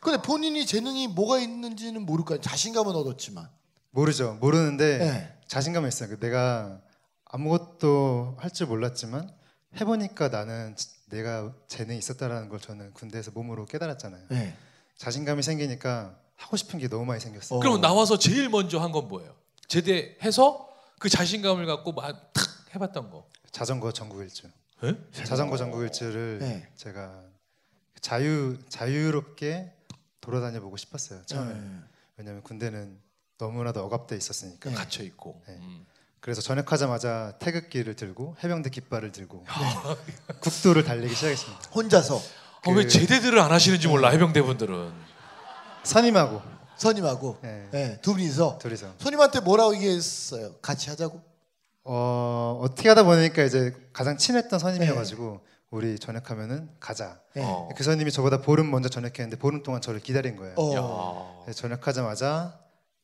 근데 0.01 0.21
본인이 0.21 0.65
재능이 0.65 1.09
뭐가 1.09 1.39
있는지는 1.39 2.01
모를 2.03 2.23
거 2.25 2.33
아니에요. 2.35 2.41
자신감은 2.43 2.93
얻었지만. 2.95 3.49
모르죠. 3.91 4.37
모르는데 4.41 4.97
네. 4.99 5.37
자신감이 5.47 5.87
있어요. 5.87 6.09
그 6.09 6.19
내가 6.19 6.79
아무것도 7.25 8.35
할 8.39 8.51
줄 8.51 8.67
몰랐지만 8.67 9.29
해보니까 9.79 10.27
나는 10.29 10.75
지- 10.75 10.89
내가 11.09 11.53
재능이 11.67 11.97
있었다라는 11.99 12.49
걸 12.49 12.59
저는 12.59 12.93
군대에서 12.93 13.31
몸으로 13.31 13.65
깨달았잖아요. 13.65 14.23
네. 14.29 14.55
자신감이 15.03 15.41
생기니까 15.41 16.15
하고 16.35 16.57
싶은 16.57 16.77
게 16.77 16.87
너무 16.87 17.05
많이 17.05 17.19
생겼어요. 17.19 17.57
어. 17.57 17.61
그럼 17.61 17.81
나와서 17.81 18.19
제일 18.19 18.49
먼저 18.49 18.79
한 18.79 18.91
건 18.91 19.07
뭐예요? 19.07 19.33
제대해서 19.67 20.69
그 20.99 21.09
자신감을 21.09 21.65
갖고 21.65 21.91
막 21.93 22.33
탁 22.33 22.45
해봤던 22.75 23.09
거. 23.09 23.25
자전거 23.51 23.91
전국 23.91 24.21
일주. 24.21 24.47
에? 24.83 24.93
자전거 25.11 25.57
전국 25.57 25.81
일주를 25.83 26.39
네. 26.39 26.67
제가 26.75 27.23
자유 28.01 28.57
자유롭게 28.69 29.73
돌아다녀 30.21 30.59
보고 30.61 30.77
싶었어요. 30.77 31.23
처음에. 31.25 31.53
네. 31.53 31.79
왜냐면 32.17 32.43
군대는 32.43 32.99
너무나도 33.37 33.83
억압돼 33.85 34.15
있었으니까. 34.17 34.69
네. 34.69 34.75
갇혀 34.75 35.03
있고. 35.03 35.41
네. 35.47 35.53
음. 35.55 35.85
그래서 36.19 36.41
전역하자마자 36.41 37.37
태극기를 37.39 37.95
들고 37.95 38.35
해병대 38.43 38.69
깃발을 38.69 39.11
들고 39.13 39.45
국도를 40.41 40.83
달리기 40.83 41.15
시작했습니다. 41.15 41.69
혼자서 41.73 42.21
아, 42.65 42.71
왜 42.71 42.83
그- 42.83 42.87
제대들을 42.89 43.39
안 43.39 43.51
하시는지 43.51 43.87
몰라 43.87 44.09
해병대 44.09 44.41
분들은. 44.41 44.91
선임하고 45.83 46.41
선임하고 46.77 47.37
네. 47.41 47.67
네, 47.71 47.99
두 48.01 48.13
분이서 48.13 48.57
둘이서 48.59 48.93
선임한테 48.99 49.39
뭐라고 49.41 49.75
얘기했어요? 49.75 50.53
같이 50.61 50.89
하자고? 50.89 51.21
어, 51.85 52.59
어떻게 52.61 52.89
하다 52.89 53.03
보니까 53.03 53.43
이제 53.43 53.73
가장 53.93 54.17
친했던 54.17 54.59
선임이어가지고 54.59 55.41
우리 55.71 55.97
전역하면은 55.99 56.69
가자. 56.79 57.19
네. 57.33 57.43
어. 57.43 57.69
그 57.75 57.83
선임이 57.83 58.11
저보다 58.11 58.41
보름 58.41 58.69
먼저 58.71 58.89
전역했는데 58.89 59.37
보름 59.37 59.63
동안 59.63 59.81
저를 59.81 59.99
기다린 59.99 60.35
거예요. 60.35 60.55
어. 60.57 60.75
야. 60.75 61.41
그래서 61.43 61.61
전역하자마자 61.61 62.59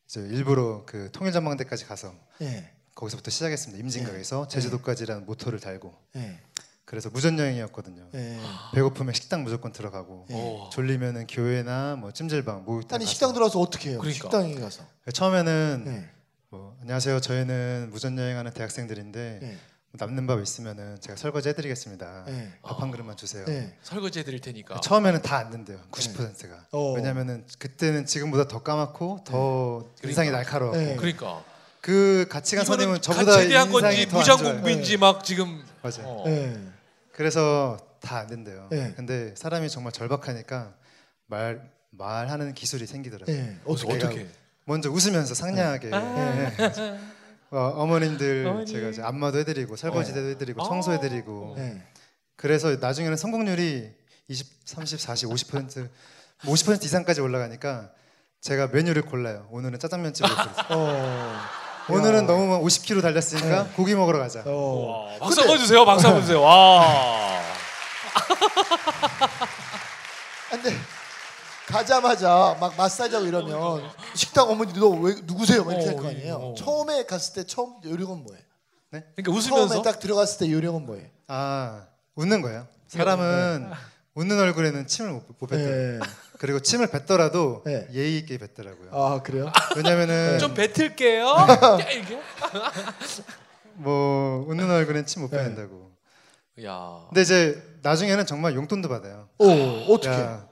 이제 0.08 0.20
일부러 0.20 0.84
그 0.86 1.10
통일전망대까지 1.12 1.86
가서 1.86 2.12
네. 2.38 2.72
거기서부터 2.94 3.30
시작했습니다. 3.30 3.80
임진각에서 3.82 4.48
제주도까지라는 4.48 5.26
모토를 5.26 5.60
달고 5.60 5.94
네. 6.14 6.40
그래서 6.86 7.10
무전 7.12 7.36
여행이었거든요. 7.36 8.06
네. 8.12 8.38
배고프면 8.72 9.12
식당 9.12 9.42
무조건 9.42 9.72
들어가고 9.72 10.26
오. 10.30 10.70
졸리면은 10.70 11.26
교회나 11.26 11.96
뭐 11.96 12.12
찜질방 12.12 12.64
목욕탕 12.64 12.94
아니 12.94 13.04
가서. 13.04 13.12
식당 13.12 13.32
들어와서 13.32 13.60
어떻게 13.60 13.90
해요? 13.90 13.98
그러니까. 13.98 14.22
식당에 14.22 14.54
가서. 14.54 14.84
처음에는 15.12 15.82
네. 15.84 16.08
뭐 16.48 16.76
안녕하세요 16.82 17.20
저희는 17.20 17.88
무전 17.90 18.16
여행하는 18.16 18.52
대학생들인데 18.52 19.38
네. 19.42 19.58
남는 19.94 20.28
밥 20.28 20.40
있으면은 20.40 21.00
제가 21.00 21.16
설거지 21.16 21.48
해드리겠습니다. 21.48 22.24
네. 22.28 22.52
밥한 22.62 22.92
그릇만 22.92 23.16
주세요. 23.16 23.44
네. 23.46 23.74
설거지 23.82 24.20
해드릴 24.20 24.40
테니까. 24.40 24.78
처음에는 24.80 25.22
다 25.22 25.38
안 25.38 25.50
된대요. 25.50 25.80
90%가. 25.90 26.66
어. 26.70 26.92
왜냐면은 26.92 27.44
그때는 27.58 28.06
지금보다 28.06 28.46
더 28.46 28.62
까맣고 28.62 29.24
더 29.26 29.84
인상이 30.04 30.30
날카로웠고 30.30 30.78
네. 30.78 30.94
그러니까. 30.96 31.42
그 31.80 32.26
같이 32.30 32.54
간 32.56 32.64
이거는 32.64 32.78
선임은 32.78 32.94
가- 32.96 33.00
저보다 33.00 33.32
건지 33.32 33.46
인상이 33.54 34.06
더안 34.06 34.20
무장 34.20 34.38
좋아요. 34.38 34.52
공비인지 34.54 34.96
막 34.98 35.24
지금. 35.24 35.64
맞아요. 35.82 36.04
어. 36.04 36.24
네. 37.16 37.18
그래서 37.18 37.78
다 38.00 38.18
안 38.20 38.26
된대요. 38.28 38.68
네. 38.70 38.92
근데 38.94 39.34
사람이 39.36 39.68
정말 39.70 39.92
절박하니까 39.92 40.74
말 41.26 41.70
말하는 41.90 42.52
기술이 42.54 42.86
생기더라고요. 42.86 43.34
네. 43.34 43.58
어떻게? 43.64 44.28
먼저 44.66 44.90
웃으면서 44.90 45.34
상냥하게 45.34 45.88
네. 45.90 46.52
어, 47.50 47.86
머님들 47.86 48.46
어머니. 48.46 48.66
제가 48.66 48.88
이제 48.88 49.02
안마도 49.02 49.38
해드리고 49.38 49.76
설거지도 49.76 50.20
해드리고 50.20 50.62
어. 50.62 50.68
청소해드리고 50.68 51.54
네. 51.56 51.82
그래서 52.36 52.76
나중에는 52.76 53.16
성공률이 53.16 53.90
20, 54.28 54.46
30, 54.66 55.00
40, 55.00 55.28
50% 55.30 55.88
50% 56.42 56.84
이상까지 56.84 57.20
올라가니까 57.22 57.92
제가 58.42 58.66
메뉴를 58.68 59.02
골라요. 59.02 59.48
오늘은 59.50 59.78
짜장면집으로 59.78 60.34
고르자. 60.36 60.68
어. 61.88 61.92
오늘은 61.92 62.26
너무 62.26 62.60
50kg 62.64 63.02
달렸으니까 63.02 63.68
고기 63.76 63.94
먹으러 63.94 64.18
가자. 64.18 64.42
어. 64.44 65.08
와, 65.12 65.18
박수 65.18 65.40
한번 65.40 65.58
주세요. 65.58 65.84
박수 65.84 66.06
한번 66.06 66.22
주세요. 66.22 66.42
와. 66.42 67.40
근데 70.50 70.76
가자마자 71.66 72.56
막 72.60 72.76
마사지하고 72.76 73.26
이러면 73.26 73.90
식당 74.14 74.48
어머니들 74.48 74.80
너왜 74.80 75.14
누구세요? 75.24 75.64
막 75.64 75.72
이렇게 75.72 75.88
할거 75.88 76.06
어, 76.06 76.10
아니에요. 76.10 76.34
어. 76.34 76.54
처음에 76.56 77.04
갔을 77.04 77.34
때 77.34 77.44
처음 77.46 77.74
요령은 77.84 78.22
뭐예요? 78.24 78.42
그러니까 78.90 79.32
웃으면서 79.32 79.68
처음에 79.68 79.82
딱 79.82 79.98
들어갔을 79.98 80.38
때 80.46 80.52
요령은 80.52 80.86
뭐예요? 80.86 81.06
아 81.28 81.82
웃는 82.14 82.40
거예요. 82.42 82.66
사람은 82.88 83.70
웃는 84.16 84.38
얼굴에는 84.40 84.86
침을 84.86 85.12
못, 85.12 85.24
못 85.38 85.46
뱉더라고요. 85.46 85.98
네. 86.00 86.06
그리고 86.38 86.58
침을 86.60 86.86
뱉더라도 86.88 87.62
네. 87.66 87.86
예의 87.92 88.16
있게 88.18 88.38
뱉더라고요. 88.38 88.88
아 88.92 89.22
그래요? 89.22 89.52
왜냐면은 89.76 90.38
좀 90.38 90.54
뱉을게요. 90.54 91.26
야, 91.26 91.76
이게. 91.92 92.18
뭐 93.74 94.44
웃는 94.48 94.70
얼굴엔 94.70 95.04
침 95.06 95.22
못 95.22 95.30
네. 95.30 95.36
뱉는다고. 95.38 95.92
야. 96.64 97.04
근데 97.08 97.20
이제 97.22 97.62
나중에는 97.82 98.24
정말 98.24 98.54
용돈도 98.54 98.88
받아요. 98.88 99.28
오 99.38 99.46
어떻게? 99.92 100.08
야, 100.14 100.46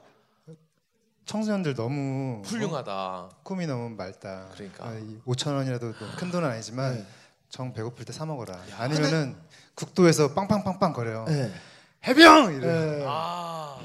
청소년들 1.25 1.73
너무 1.73 2.43
훌륭하다. 2.45 2.91
어? 2.93 3.29
꿈이 3.41 3.65
너무 3.65 3.89
맑다. 3.89 4.49
그러니까. 4.53 4.85
아, 4.85 4.95
5천 5.25 5.55
원이라도 5.55 5.93
큰 6.17 6.29
돈은 6.29 6.47
아니지만 6.47 6.97
네. 6.97 7.05
정 7.49 7.73
배고플 7.73 8.05
때 8.05 8.13
사 8.13 8.25
먹어라. 8.27 8.59
아니면은 8.77 9.35
국도에서 9.73 10.33
빵빵빵빵 10.35 10.93
거려요. 10.93 11.25
네. 12.05 12.09
해병 12.11 12.55
이래. 12.55 12.67
네. 12.67 13.03
아. 13.07 13.77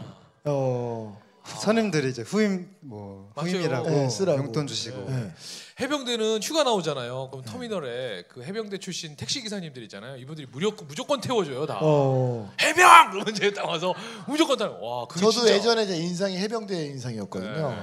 어. 0.45 1.21
선임들이 1.45 2.11
이제 2.11 2.23
후임 2.23 2.71
뭐 2.81 3.31
맞아요. 3.35 3.51
후임이라고 3.51 3.91
네, 3.91 4.09
쓰라고. 4.09 4.39
용돈 4.39 4.67
주시고 4.67 5.05
네. 5.11 5.33
해병대는 5.81 6.41
휴가 6.43 6.63
나오잖아요. 6.63 7.29
그럼 7.31 7.45
터미널에 7.45 8.25
그 8.29 8.43
해병대 8.45 8.79
출신 8.79 9.17
택시 9.17 9.43
기사님들 9.43 9.83
있잖아요. 9.85 10.17
이분들이 10.17 10.47
무조건 10.53 10.87
무조건 10.87 11.21
태워줘요 11.21 11.67
다. 11.67 11.79
어. 11.83 12.51
해병 12.61 13.11
그러면 13.11 13.35
이제 13.35 13.53
딱 13.53 13.67
와서 13.69 13.95
무조건 14.29 14.59
타. 14.59 14.71
와 14.71 15.07
그게 15.07 15.21
저도 15.21 15.33
진짜- 15.33 15.55
예전에 15.55 15.87
제 15.87 15.97
인상이 15.97 16.37
해병대 16.39 16.87
인상이었거든요. 16.87 17.71
네. 17.71 17.77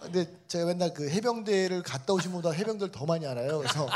근데 0.00 0.26
제가 0.48 0.64
맨날 0.66 0.94
그 0.94 1.08
해병대를 1.10 1.82
갔다 1.82 2.12
오신 2.14 2.32
분보다 2.32 2.54
해병대를 2.54 2.90
더 2.90 3.04
많이 3.04 3.26
알아요. 3.26 3.58
그래서 3.58 3.86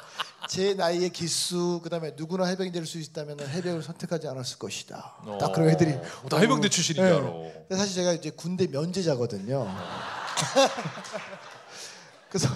제 0.49 0.75
나이의 0.75 1.11
기수 1.11 1.81
그다음에 1.83 2.13
누구나 2.17 2.47
해병이 2.47 2.71
될 2.73 2.87
수 2.87 2.99
있다면 2.99 3.41
해병을 3.41 3.83
선택하지 3.83 4.29
않았을 4.29 4.59
것이다. 4.59 5.15
딱 5.41 5.53
그런 5.53 5.69
애들이 5.71 5.93
어, 5.93 6.29
다 6.29 6.39
해병대 6.39 6.69
출신인 6.69 7.03
줄 7.05 7.23
네. 7.25 7.65
근데 7.69 7.77
사실 7.77 7.95
제가 7.97 8.13
이제 8.13 8.31
군대 8.31 8.67
면제자거든요. 8.69 9.67
그래서 12.31 12.49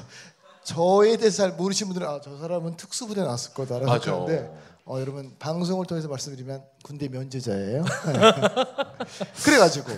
저에 0.65 1.17
대해서 1.17 1.39
잘 1.39 1.53
모르시는 1.53 1.89
분들은 1.93 2.09
아, 2.09 2.21
저 2.23 2.37
사람은 2.39 2.77
특수부대 2.77 3.23
나왔을 3.23 3.55
거다라고. 3.55 3.91
생각하는데 4.01 4.71
어, 4.85 5.01
여러분 5.01 5.35
방송을 5.39 5.87
통해서 5.87 6.09
말씀드리면 6.09 6.63
군대 6.85 7.09
면제자예요. 7.09 7.85
그래가지고 9.45 9.91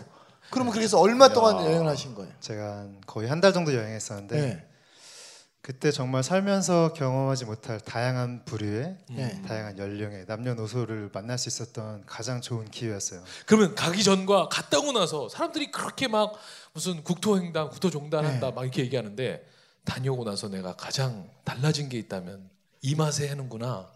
그러면 0.50 0.72
그래서 0.72 1.00
얼마 1.00 1.28
동안 1.28 1.64
여행을 1.64 1.87
하신 1.88 2.14
거예요? 2.14 2.32
제가 2.40 2.76
한 2.78 3.00
거의 3.06 3.28
한 3.28 3.40
달 3.40 3.52
정도 3.52 3.75
여행했었는데 3.75 4.40
네. 4.40 4.66
그때 5.62 5.92
정말 5.92 6.25
살면서 6.25 6.92
경험하지 6.92 7.45
못할 7.45 7.78
다양한 7.78 8.45
부류의 8.45 8.97
네. 9.11 9.42
다양한 9.42 9.78
연령의 9.78 10.25
남녀노소를 10.26 11.11
만날 11.12 11.38
수 11.38 11.49
있었던 11.49 12.02
가장 12.04 12.40
좋은 12.40 12.69
기회였어요. 12.69 13.23
그러면 13.47 13.76
가기 13.76 14.02
전과 14.02 14.49
갔다 14.49 14.81
오고 14.81 14.90
나서 14.90 15.28
사람들이 15.28 15.71
그렇게 15.71 16.09
막 16.09 16.35
무슨 16.73 17.04
국토횡단, 17.04 17.71
국토종단한다 17.71 18.49
네. 18.49 18.52
막 18.52 18.62
이렇게 18.64 18.83
얘기하는데 18.83 19.49
다녀오고 19.85 20.25
나서 20.25 20.49
내가 20.49 20.75
가장 20.75 21.31
달라진 21.45 21.88
게 21.88 21.97
있다면 21.97 22.50
이 22.81 22.97
맛에 22.97 23.28
하는구나. 23.28 23.88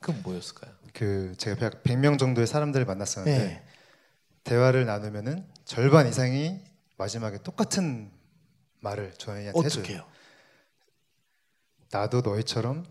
그럼 0.00 0.22
뭐였을까요? 0.22 0.72
그 0.94 1.34
제가 1.36 1.68
100명 1.70 2.18
정도의 2.18 2.46
사람들을 2.46 2.86
만났었는데 2.86 3.38
네. 3.38 3.62
대화를 4.44 4.86
나누면은 4.86 5.46
절반 5.66 6.08
이상이 6.08 6.58
마지막에 6.96 7.36
똑같은 7.42 8.10
말을 8.80 9.12
저희한테 9.18 9.58
해줘요. 9.58 9.82
어떻게요? 9.82 10.11
나도 11.92 12.22
너희처럼 12.22 12.86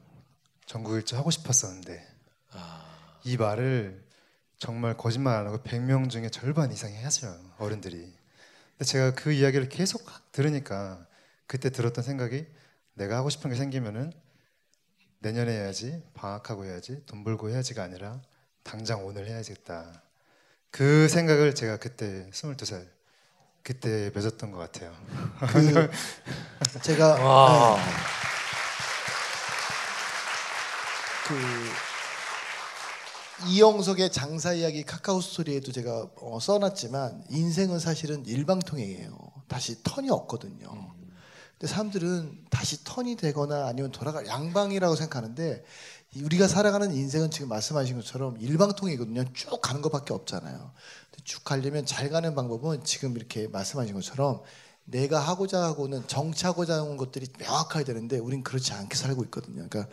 전국 0.67 0.96
일주 0.96 1.17
하고 1.17 1.31
싶었었는데 1.31 2.08
아, 2.51 3.17
이 3.24 3.36
말을 3.36 4.05
정말 4.60 4.96
거짓말 4.96 5.36
안 5.38 5.48
하고 5.48 5.58
100명 5.58 6.08
중에 6.08 6.29
절반 6.29 6.72
이상이 6.72 7.01
하셔요 7.01 7.36
어른들이. 7.58 7.98
근데 7.98 8.86
제가 8.86 9.15
그 9.15 9.31
이야기를 9.31 9.70
계속 9.70 10.05
들으니까 10.31 11.03
그때 11.48 11.72
들었던 11.72 12.03
생각이 12.03 12.46
내가 12.93 13.17
하고 13.17 13.31
싶은 13.31 13.50
게 13.50 13.55
생기면은 13.55 14.13
내년에 15.17 15.51
해야지 15.51 16.03
방학하고 16.13 16.65
해야지 16.65 17.03
돈 17.08 17.24
벌고 17.24 17.50
해야지가 17.50 17.81
아니라 17.81 18.22
당장 18.62 19.03
오늘 19.03 19.27
해야겠다. 19.27 20.03
그 20.70 21.08
생각을 21.10 21.55
제가 21.55 21.77
그때 21.77 22.29
22살 22.31 22.88
그때 23.63 24.12
맺었던 24.13 24.51
것 24.51 24.60
같아요. 24.60 24.96
그 25.51 25.89
제가 26.81 27.15
와. 27.15 27.77
네. 27.77 28.22
그 31.31 31.38
이영석의 33.47 34.11
장사 34.11 34.53
이야기 34.53 34.83
카카오 34.83 35.21
스토리에도 35.21 35.71
제가 35.71 36.09
어, 36.17 36.39
써놨지만 36.39 37.23
인생은 37.29 37.79
사실은 37.79 38.25
일방통행이에요. 38.25 39.17
다시 39.47 39.81
턴이 39.83 40.09
없거든요. 40.09 40.93
근데 41.57 41.67
사람들은 41.67 42.45
다시 42.50 42.83
턴이 42.83 43.15
되거나 43.15 43.67
아니면 43.67 43.91
돌아갈 43.91 44.27
양방이라고 44.27 44.95
생각하는데 44.95 45.63
이 46.15 46.21
우리가 46.21 46.47
살아가는 46.47 46.93
인생은 46.93 47.31
지금 47.31 47.47
말씀하신 47.47 47.95
것처럼 47.95 48.38
일방통행이거든요. 48.39 49.23
쭉 49.33 49.61
가는 49.61 49.81
것밖에 49.81 50.13
없잖아요. 50.13 50.73
쭉 51.23 51.43
가려면 51.45 51.85
잘 51.85 52.09
가는 52.09 52.35
방법은 52.35 52.83
지금 52.83 53.15
이렇게 53.15 53.47
말씀하신 53.47 53.93
것처럼 53.93 54.41
내가 54.91 55.19
하고자 55.19 55.63
하고는 55.63 56.05
정치하고자 56.07 56.81
하는 56.81 56.98
것들이 56.98 57.27
명확해야 57.39 57.86
되는데 57.86 58.19
우린 58.19 58.43
그렇지 58.43 58.74
않게 58.74 58.96
살고 58.96 59.24
있거든요. 59.25 59.68
그러니까 59.70 59.87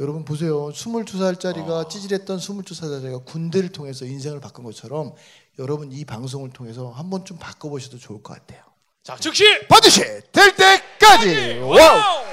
여러분 0.00 0.24
보세요. 0.24 0.68
22살짜리가 0.70 1.90
찌질했던 1.90 2.38
22살짜리가 2.38 3.24
군대를 3.24 3.70
통해서 3.70 4.04
인생을 4.04 4.40
바꾼 4.40 4.64
것처럼 4.64 5.14
여러분 5.58 5.90
이 5.92 6.04
방송을 6.04 6.50
통해서 6.50 6.90
한 6.90 7.10
번쯤 7.10 7.38
바꿔보셔도 7.38 7.98
좋을 7.98 8.22
것 8.22 8.34
같아요. 8.34 8.62
자 9.02 9.16
즉시 9.16 9.44
반드시 9.68 10.00
될 10.32 10.54
때까지. 10.56 11.58
wow. 11.58 12.24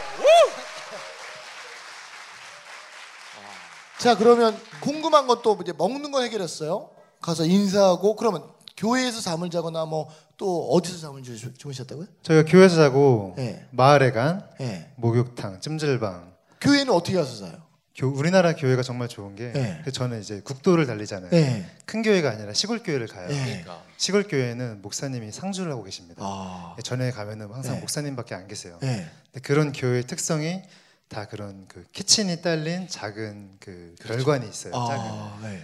자 3.98 4.16
그러면 4.16 4.60
궁금한 4.80 5.28
것도 5.28 5.58
이제 5.62 5.74
먹는 5.74 6.12
거 6.12 6.22
해결했어요. 6.22 6.90
가서 7.20 7.46
인사하고 7.46 8.16
그러면 8.16 8.44
교회에서 8.78 9.22
잠을 9.22 9.52
자거나 9.52 9.86
뭐 9.86 10.10
또 10.42 10.70
어디서 10.72 10.98
잠을 10.98 11.22
주, 11.22 11.54
주무셨다고요? 11.54 12.08
저희가 12.24 12.50
교회에서 12.50 12.76
자고 12.76 13.36
네. 13.38 13.64
마을에 13.70 14.12
간 14.12 14.44
예. 14.60 14.90
목욕탕, 14.96 15.62
찜질방. 15.62 16.34
교회는 16.60 16.92
어떻게 16.92 17.16
가서 17.16 17.46
자요? 17.46 17.62
교, 17.96 18.08
우리나라 18.08 18.56
교회가 18.56 18.82
정말 18.82 19.08
좋은 19.08 19.36
게 19.36 19.52
네. 19.52 19.84
저는 19.94 20.20
이제 20.20 20.42
국도를 20.42 20.88
달리잖아요. 20.88 21.30
예. 21.34 21.68
큰 21.86 22.02
교회가 22.02 22.32
아니라 22.32 22.54
시골 22.54 22.82
교회를 22.82 23.06
가요. 23.06 23.28
네. 23.28 23.44
그러니까 23.62 23.84
시골 23.98 24.24
교회는 24.24 24.82
목사님이 24.82 25.32
상주를 25.32 25.72
하고 25.72 25.84
계십니다. 25.84 26.24
아. 26.26 26.76
전에 26.84 27.12
가면은 27.12 27.52
항상 27.52 27.76
네. 27.76 27.80
목사님밖에 27.82 28.34
안 28.34 28.48
계세요. 28.48 28.80
예. 28.82 29.06
근데 29.26 29.42
그런 29.44 29.72
교회의 29.72 30.08
특성이 30.08 30.64
다 31.08 31.28
그런 31.28 31.66
그 31.68 31.86
키친이 31.94 32.42
딸린 32.42 32.88
작은 32.88 33.58
그 33.60 33.94
별관이 34.02 34.50
있어요. 34.50 34.74
작은. 34.74 35.62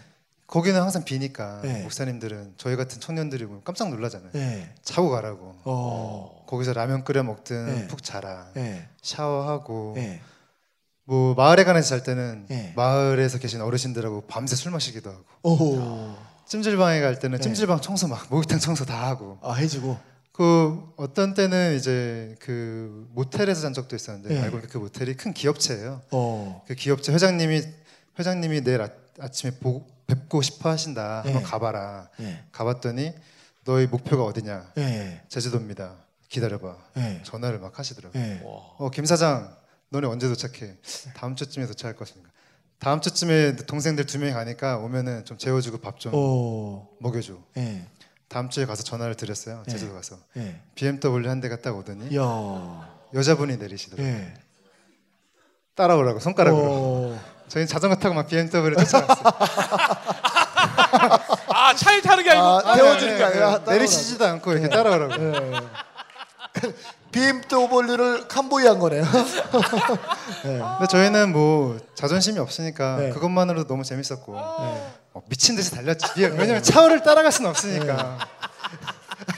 거기는 0.48 0.80
항상 0.82 1.04
비니까 1.04 1.60
네. 1.62 1.82
목사님들은 1.84 2.54
저희 2.58 2.78
같은 2.78 3.02
청년들이 3.02 3.46
보면 3.46 3.62
깜짝 3.66 3.90
놀라잖아요. 3.90 4.32
예. 4.36 4.74
자고 4.82 5.10
가라고. 5.10 5.56
어. 5.66 6.46
거기서 6.48 6.72
라면 6.72 7.04
끓여 7.04 7.22
먹든 7.22 7.66
네. 7.66 7.88
푹 7.88 8.02
자라. 8.02 8.48
예. 8.56 8.88
샤워하고 9.02 9.96
예. 9.98 10.22
뭐 11.04 11.36
마을에 11.36 11.66
가서 11.66 11.82
잘 11.82 12.02
때는 12.02 12.46
네. 12.48 12.74
마을에서 12.78 13.40
계신 13.40 13.62
어르신들하고 13.62 14.22
밤새 14.28 14.56
술 14.56 14.72
마시기도 14.72 15.10
하고 15.10 15.24
오. 15.44 16.16
찜질방에 16.48 17.02
갈 17.02 17.20
때는 17.20 17.40
네. 17.40 17.44
찜질방 17.44 17.82
청소 17.82 18.08
막 18.08 18.26
목욕탕 18.30 18.60
청소 18.60 18.86
다 18.86 19.08
하고 19.08 19.38
아 19.42 19.54
해주고. 19.54 19.98
그 20.32 20.94
어떤 20.98 21.34
때는 21.34 21.76
이제 21.76 22.36
그 22.40 23.08
모텔에서 23.12 23.62
잔 23.62 23.74
적도 23.74 23.96
있었는데 23.96 24.34
네. 24.36 24.40
알고 24.40 24.58
보니까 24.58 24.72
그 24.72 24.78
모텔이 24.78 25.16
큰 25.18 25.34
기업체예요. 25.34 26.02
어. 26.12 26.64
그 26.68 26.76
기업체 26.76 27.12
회장님이 27.12 27.64
회장님이 28.18 28.62
내일 28.62 28.82
아, 28.82 28.90
아침에 29.20 29.52
보, 29.60 29.84
뵙고 30.08 30.42
싶어 30.42 30.70
하신다. 30.70 31.22
네. 31.26 31.32
한번 31.34 31.44
가봐라. 31.50 32.10
예. 32.22 32.44
가봤더니 32.52 33.14
너희 33.66 33.86
목표가 33.88 34.24
어디냐? 34.24 34.72
예. 34.78 35.22
제주도입니다. 35.28 35.96
기다려봐. 36.30 36.78
예. 36.98 37.22
전화를 37.24 37.60
막 37.60 37.78
하시더라고요. 37.78 38.22
예. 38.22 38.42
와. 38.44 38.52
어, 38.78 38.90
김 38.92 39.06
사장, 39.06 39.56
너네 39.90 40.08
언제 40.08 40.28
도착해? 40.28 40.76
다음 41.16 41.36
주쯤에 41.36 41.68
도착할 41.68 41.96
것입니다. 41.96 42.32
다음 42.80 43.02
주쯤에 43.02 43.56
동생들 43.56 44.06
두 44.06 44.20
명이 44.20 44.34
가니까 44.34 44.78
오면은 44.78 45.26
좀 45.26 45.38
재워주고 45.38 45.80
밥좀 45.80 46.14
오. 46.14 46.88
먹여줘. 47.00 47.38
예. 47.58 47.86
다음 48.30 48.50
주에 48.50 48.66
가서 48.66 48.84
전화를 48.84 49.16
드렸어요. 49.16 49.64
네. 49.66 49.72
제주도 49.72 49.94
가서 49.94 50.18
예. 50.38 50.62
BMW 50.76 51.28
한 51.30 51.42
대가 51.42 51.58
딱 51.58 51.76
오더니 51.78 52.16
야. 52.16 52.98
여자분이 53.14 53.58
내리시더라고요. 53.58 54.14
예. 54.14 54.34
따라오라고 55.76 56.20
손가락으로. 56.20 56.64
오. 56.64 57.37
저희는 57.48 57.68
자전거 57.68 57.96
타고 57.96 58.14
막 58.16 58.28
BMW를 58.28 58.76
쫓아갔어요. 58.78 59.34
아 61.50 61.74
차에 61.76 62.02
타는 62.02 62.24
게 62.24 62.32
아니고 62.32 62.46
아, 62.46 62.76
태워주는 62.76 63.18
게 63.18 63.24
아니라. 63.24 63.60
내리시지도 63.66 64.26
않고 64.26 64.52
이렇게 64.54 64.70
따라오라고. 64.70 65.14
예. 65.24 65.42
BMW를 67.12 68.28
캄보이한 68.28 68.80
거네요. 68.80 69.04
근데 70.44 70.88
저희는 70.90 71.32
뭐 71.32 71.80
자존심이 71.96 72.38
없으니까 72.40 72.98
네. 72.98 73.10
그것만으로도 73.12 73.68
너무 73.68 73.84
재밌었고 73.84 74.34
네. 74.34 74.42
어, 75.14 75.22
미친 75.30 75.56
듯이 75.56 75.72
달렸지. 75.72 76.06
왜냐면 76.18 76.62
차를 76.62 77.02
따라갈 77.04 77.32
수는 77.32 77.50
없으니까. 77.50 78.18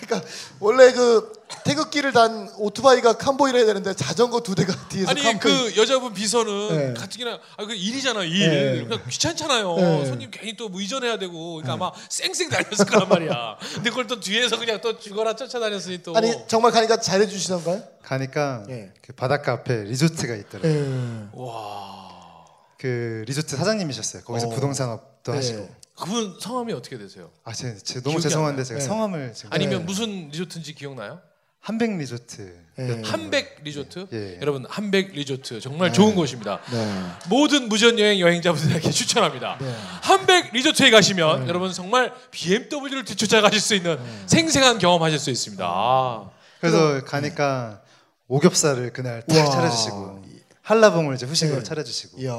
그러니까 0.02 0.28
원래 0.60 0.91
그 0.91 1.32
태극기를 1.63 2.12
단 2.13 2.50
오토바이가 2.58 3.13
캄보이를 3.17 3.60
해야 3.60 3.67
되는데 3.67 3.93
자전거 3.93 4.41
두 4.41 4.56
대가 4.56 4.74
뒤에서 4.89 5.10
아니 5.12 5.22
캄보이. 5.22 5.39
그 5.39 5.78
여자분 5.78 6.13
비서는 6.13 6.69
네. 6.69 6.93
가뜩이나 6.93 7.39
아, 7.58 7.65
그 7.65 7.74
일이잖아 7.74 8.24
일 8.24 8.50
네. 8.50 8.84
그냥 8.84 9.04
귀찮잖아요 9.10 9.76
네. 9.76 10.06
손님 10.06 10.32
괜히 10.32 10.56
또 10.56 10.69
뭐 10.69 10.80
의전해야 10.82 11.17
되고 11.17 11.56
그러니까 11.56 11.74
아마 11.74 11.91
쌩쌩 12.10 12.50
달렸을 12.50 12.86
거란 12.86 13.10
말이야 13.10 13.58
근데 13.74 13.89
그걸 13.89 14.06
또 14.08 14.19
뒤에서 14.19 14.58
그냥 14.60 14.80
또 14.82 15.00
죽어라 15.00 15.36
쫓아다녔으니 15.36 16.04
또 16.04 16.15
아니 16.15 16.32
정말 16.48 16.72
가니까 16.72 17.00
잘해 17.00 17.28
주시던가요? 17.28 17.84
가니까 18.04 18.63
예. 18.69 18.91
그 19.02 19.13
바닷가 19.13 19.54
앞에 19.54 19.84
리조트가 19.84 20.36
있더라고요. 20.36 20.72
예. 20.72 21.28
와 21.34 22.10
그 22.10 23.24
리조트 23.28 23.56
사장님이셨어요. 23.58 24.24
거기서 24.24 24.48
어. 24.48 24.50
부동산업도 24.52 25.32
네. 25.32 25.38
하시고 25.38 25.69
그분 25.95 26.38
성함이 26.39 26.72
어떻게 26.74 26.98
되세요? 26.98 27.30
아, 27.43 27.52
제, 27.52 27.76
제 27.78 28.02
너무 28.02 28.22
죄송한데 28.22 28.62
안 28.62 28.65
제가 28.65 28.80
네. 28.80 28.86
성함을 28.86 29.34
지금 29.34 29.52
아니면 29.54 29.80
네. 29.80 29.86
무슨 29.86 30.30
리조트인지 30.30 30.74
기억나요? 30.76 31.19
한백 31.62 31.98
리조트. 31.98 32.58
네. 32.78 33.02
한백 33.04 33.60
리조트. 33.63 34.08
예. 34.13 34.38
여러분 34.41 34.65
한백 34.69 35.12
리조트 35.12 35.60
정말 35.60 35.91
좋은 35.91 36.15
곳입니다. 36.15 36.62
네. 36.72 37.06
모든 37.28 37.67
무전 37.67 38.00
여행 38.00 38.19
여행자분들에게 38.19 38.89
추천합니다. 38.91 39.58
네. 39.60 39.76
한백 40.02 40.54
리조트에 40.54 40.89
가시면 40.89 41.48
여러분 41.50 41.72
정말 41.74 42.13
BMW를 42.32 43.04
뒤쫓아 43.04 43.41
가실 43.41 43.60
수 43.60 43.76
있는 43.76 44.00
생생한 44.28 44.80
경험하실 44.80 45.19
수 45.19 45.30
있습니다. 45.30 45.65
아. 45.67 46.30
그래서 46.62 47.04
가니까 47.04 47.82
오겹살을 48.28 48.93
그날 48.93 49.24
딱 49.28 49.38
와. 49.38 49.50
차려주시고 49.52 50.24
한라봉을 50.62 51.15
이제 51.15 51.26
후식으로 51.26 51.58
네. 51.60 51.63
차려주시고. 51.63 52.22
이야. 52.22 52.34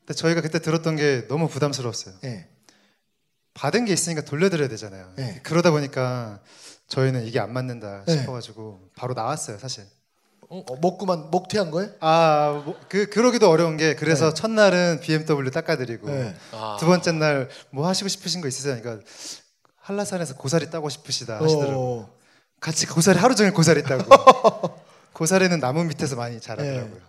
근데 0.00 0.14
저희가 0.14 0.40
그때 0.40 0.58
들었던 0.58 0.96
게 0.96 1.26
너무 1.28 1.48
부담스러웠어요. 1.48 2.14
예. 2.24 2.48
받은 3.54 3.84
게 3.84 3.92
있으니까 3.92 4.22
돌려드려야 4.22 4.68
되잖아요. 4.68 5.12
네. 5.16 5.40
그러다 5.42 5.70
보니까 5.70 6.40
저희는 6.88 7.26
이게 7.26 7.38
안 7.38 7.52
맞는다 7.52 8.04
네. 8.06 8.16
싶어가지고 8.18 8.80
바로 8.96 9.14
나왔어요, 9.14 9.58
사실. 9.58 9.84
어, 10.50 10.64
먹고만 10.80 11.30
먹튀한 11.30 11.70
거예요? 11.70 11.90
아, 12.00 12.62
뭐, 12.64 12.74
그 12.88 13.06
그러기도 13.10 13.50
어려운 13.50 13.76
게 13.76 13.94
그래서 13.94 14.32
첫날은 14.32 15.00
BMW 15.00 15.50
닦아드리고 15.50 16.08
네. 16.08 16.34
아. 16.52 16.78
두 16.80 16.86
번째 16.86 17.12
날 17.12 17.48
뭐 17.70 17.86
하시고 17.86 18.08
싶으신 18.08 18.40
거 18.40 18.48
있으세요? 18.48 18.80
그러니까 18.80 19.04
한라산에서 19.76 20.36
고사리 20.36 20.70
따고 20.70 20.88
싶으시다 20.88 21.38
하시더라고. 21.42 21.72
요 21.72 21.78
어. 21.78 22.10
같이 22.60 22.86
고사리 22.86 23.18
하루 23.18 23.34
종일 23.34 23.52
고사리 23.52 23.82
따고. 23.82 24.04
고사리는 25.12 25.60
나무 25.60 25.84
밑에서 25.84 26.16
많이 26.16 26.40
자라더라고요. 26.40 27.00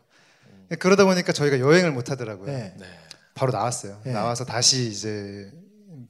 그러다 0.80 1.06
보니까 1.06 1.32
저희가 1.32 1.60
여행을 1.60 1.92
못 1.92 2.12
하더라고요. 2.12 2.48
네. 2.48 2.74
네. 2.78 2.86
바로 3.36 3.52
나왔어요. 3.54 4.02
네. 4.04 4.12
나와서 4.12 4.44
다시 4.44 4.88
이제 4.90 5.50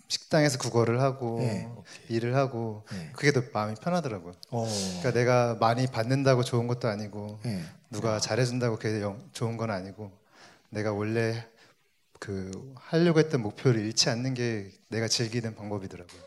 식당에서 0.10 0.58
국어를 0.58 1.02
하고 1.02 1.38
네. 1.40 1.70
일을 2.10 2.36
하고 2.36 2.84
네. 2.92 3.12
그게 3.16 3.32
더 3.32 3.42
마음이 3.54 3.76
편하더라고요. 3.76 4.34
어. 4.50 4.68
그러니까 5.00 5.12
내가 5.12 5.56
많이 5.60 5.86
받는다고 5.88 6.44
좋은 6.44 6.68
것도 6.68 6.88
아니고 6.88 7.40
네. 7.44 7.64
누가 7.92 8.20
잘해준다고 8.20 8.78
그게 8.78 9.02
영- 9.02 9.22
좋은 9.34 9.56
건 9.56 9.70
아니고 9.70 10.12
내가 10.70 10.92
원래 10.94 11.46
그 12.20 12.74
하려고 12.76 13.20
했던 13.20 13.42
목표를 13.42 13.82
잃지 13.82 14.10
않는 14.10 14.34
게 14.34 14.72
내가 14.90 15.08
즐기는 15.08 15.56
방법이더라고요. 15.56 16.22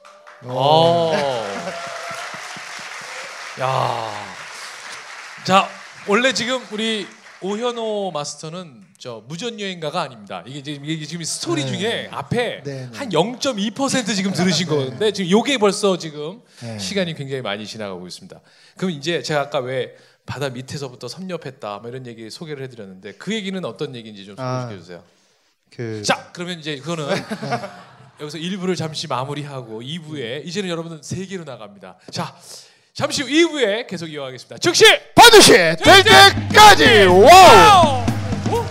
어. 0.44 1.12
야. 3.60 4.10
자, 5.44 5.68
원래 6.06 6.32
지금 6.32 6.64
우리 6.70 7.06
오현호 7.42 8.12
마스터는 8.12 8.82
저 8.98 9.24
무전 9.26 9.58
여행가가 9.58 10.00
아닙니다. 10.00 10.44
이게 10.46 10.62
지금 10.62 10.84
이게 10.84 11.04
지금 11.04 11.24
스토리 11.24 11.64
네. 11.64 11.72
중에 11.72 12.08
앞에 12.12 12.62
네, 12.62 12.88
네. 12.88 12.88
한 12.92 13.08
0.2% 13.08 14.14
지금 14.14 14.32
들으신 14.32 14.68
건데 14.70 15.12
지금 15.12 15.30
요게 15.30 15.58
벌써 15.58 15.98
지금 15.98 16.40
네. 16.60 16.78
시간이 16.78 17.14
굉장히 17.14 17.42
많이 17.42 17.66
지나가고 17.66 18.06
있습니다. 18.06 18.40
그럼 18.76 18.92
이제 18.92 19.22
제가 19.22 19.40
아까 19.40 19.58
왜 19.58 19.96
바다 20.24 20.48
밑에서부터 20.50 21.08
섭렵했다 21.08 21.78
뭐 21.80 21.90
이런 21.90 22.06
얘기 22.06 22.30
소개를 22.30 22.62
해드렸는데 22.64 23.14
그 23.14 23.34
얘기는 23.34 23.62
어떤 23.64 23.96
얘기인지 23.96 24.24
좀 24.24 24.36
아. 24.38 24.62
소개해 24.62 24.78
주세요. 24.78 25.02
그 25.70 26.02
자, 26.04 26.30
그러면 26.32 26.60
이제 26.60 26.76
그거는 26.76 27.06
여기서 28.20 28.38
1부를 28.38 28.76
잠시 28.76 29.08
마무리하고 29.08 29.82
2부에 29.82 30.46
이제는 30.46 30.68
여러분은 30.68 31.02
세계로 31.02 31.44
나갑니다. 31.44 31.98
자, 32.10 32.36
잠시 32.94 33.22
후 33.22 33.28
2부에 33.28 33.86
계속 33.86 34.06
이어가겠습니다. 34.06 34.58
즉시 34.58 34.84
반드시 35.14 35.52
될 35.52 35.76
때까지 36.04 37.04
wow! 37.06 38.04
wow! 38.50 38.64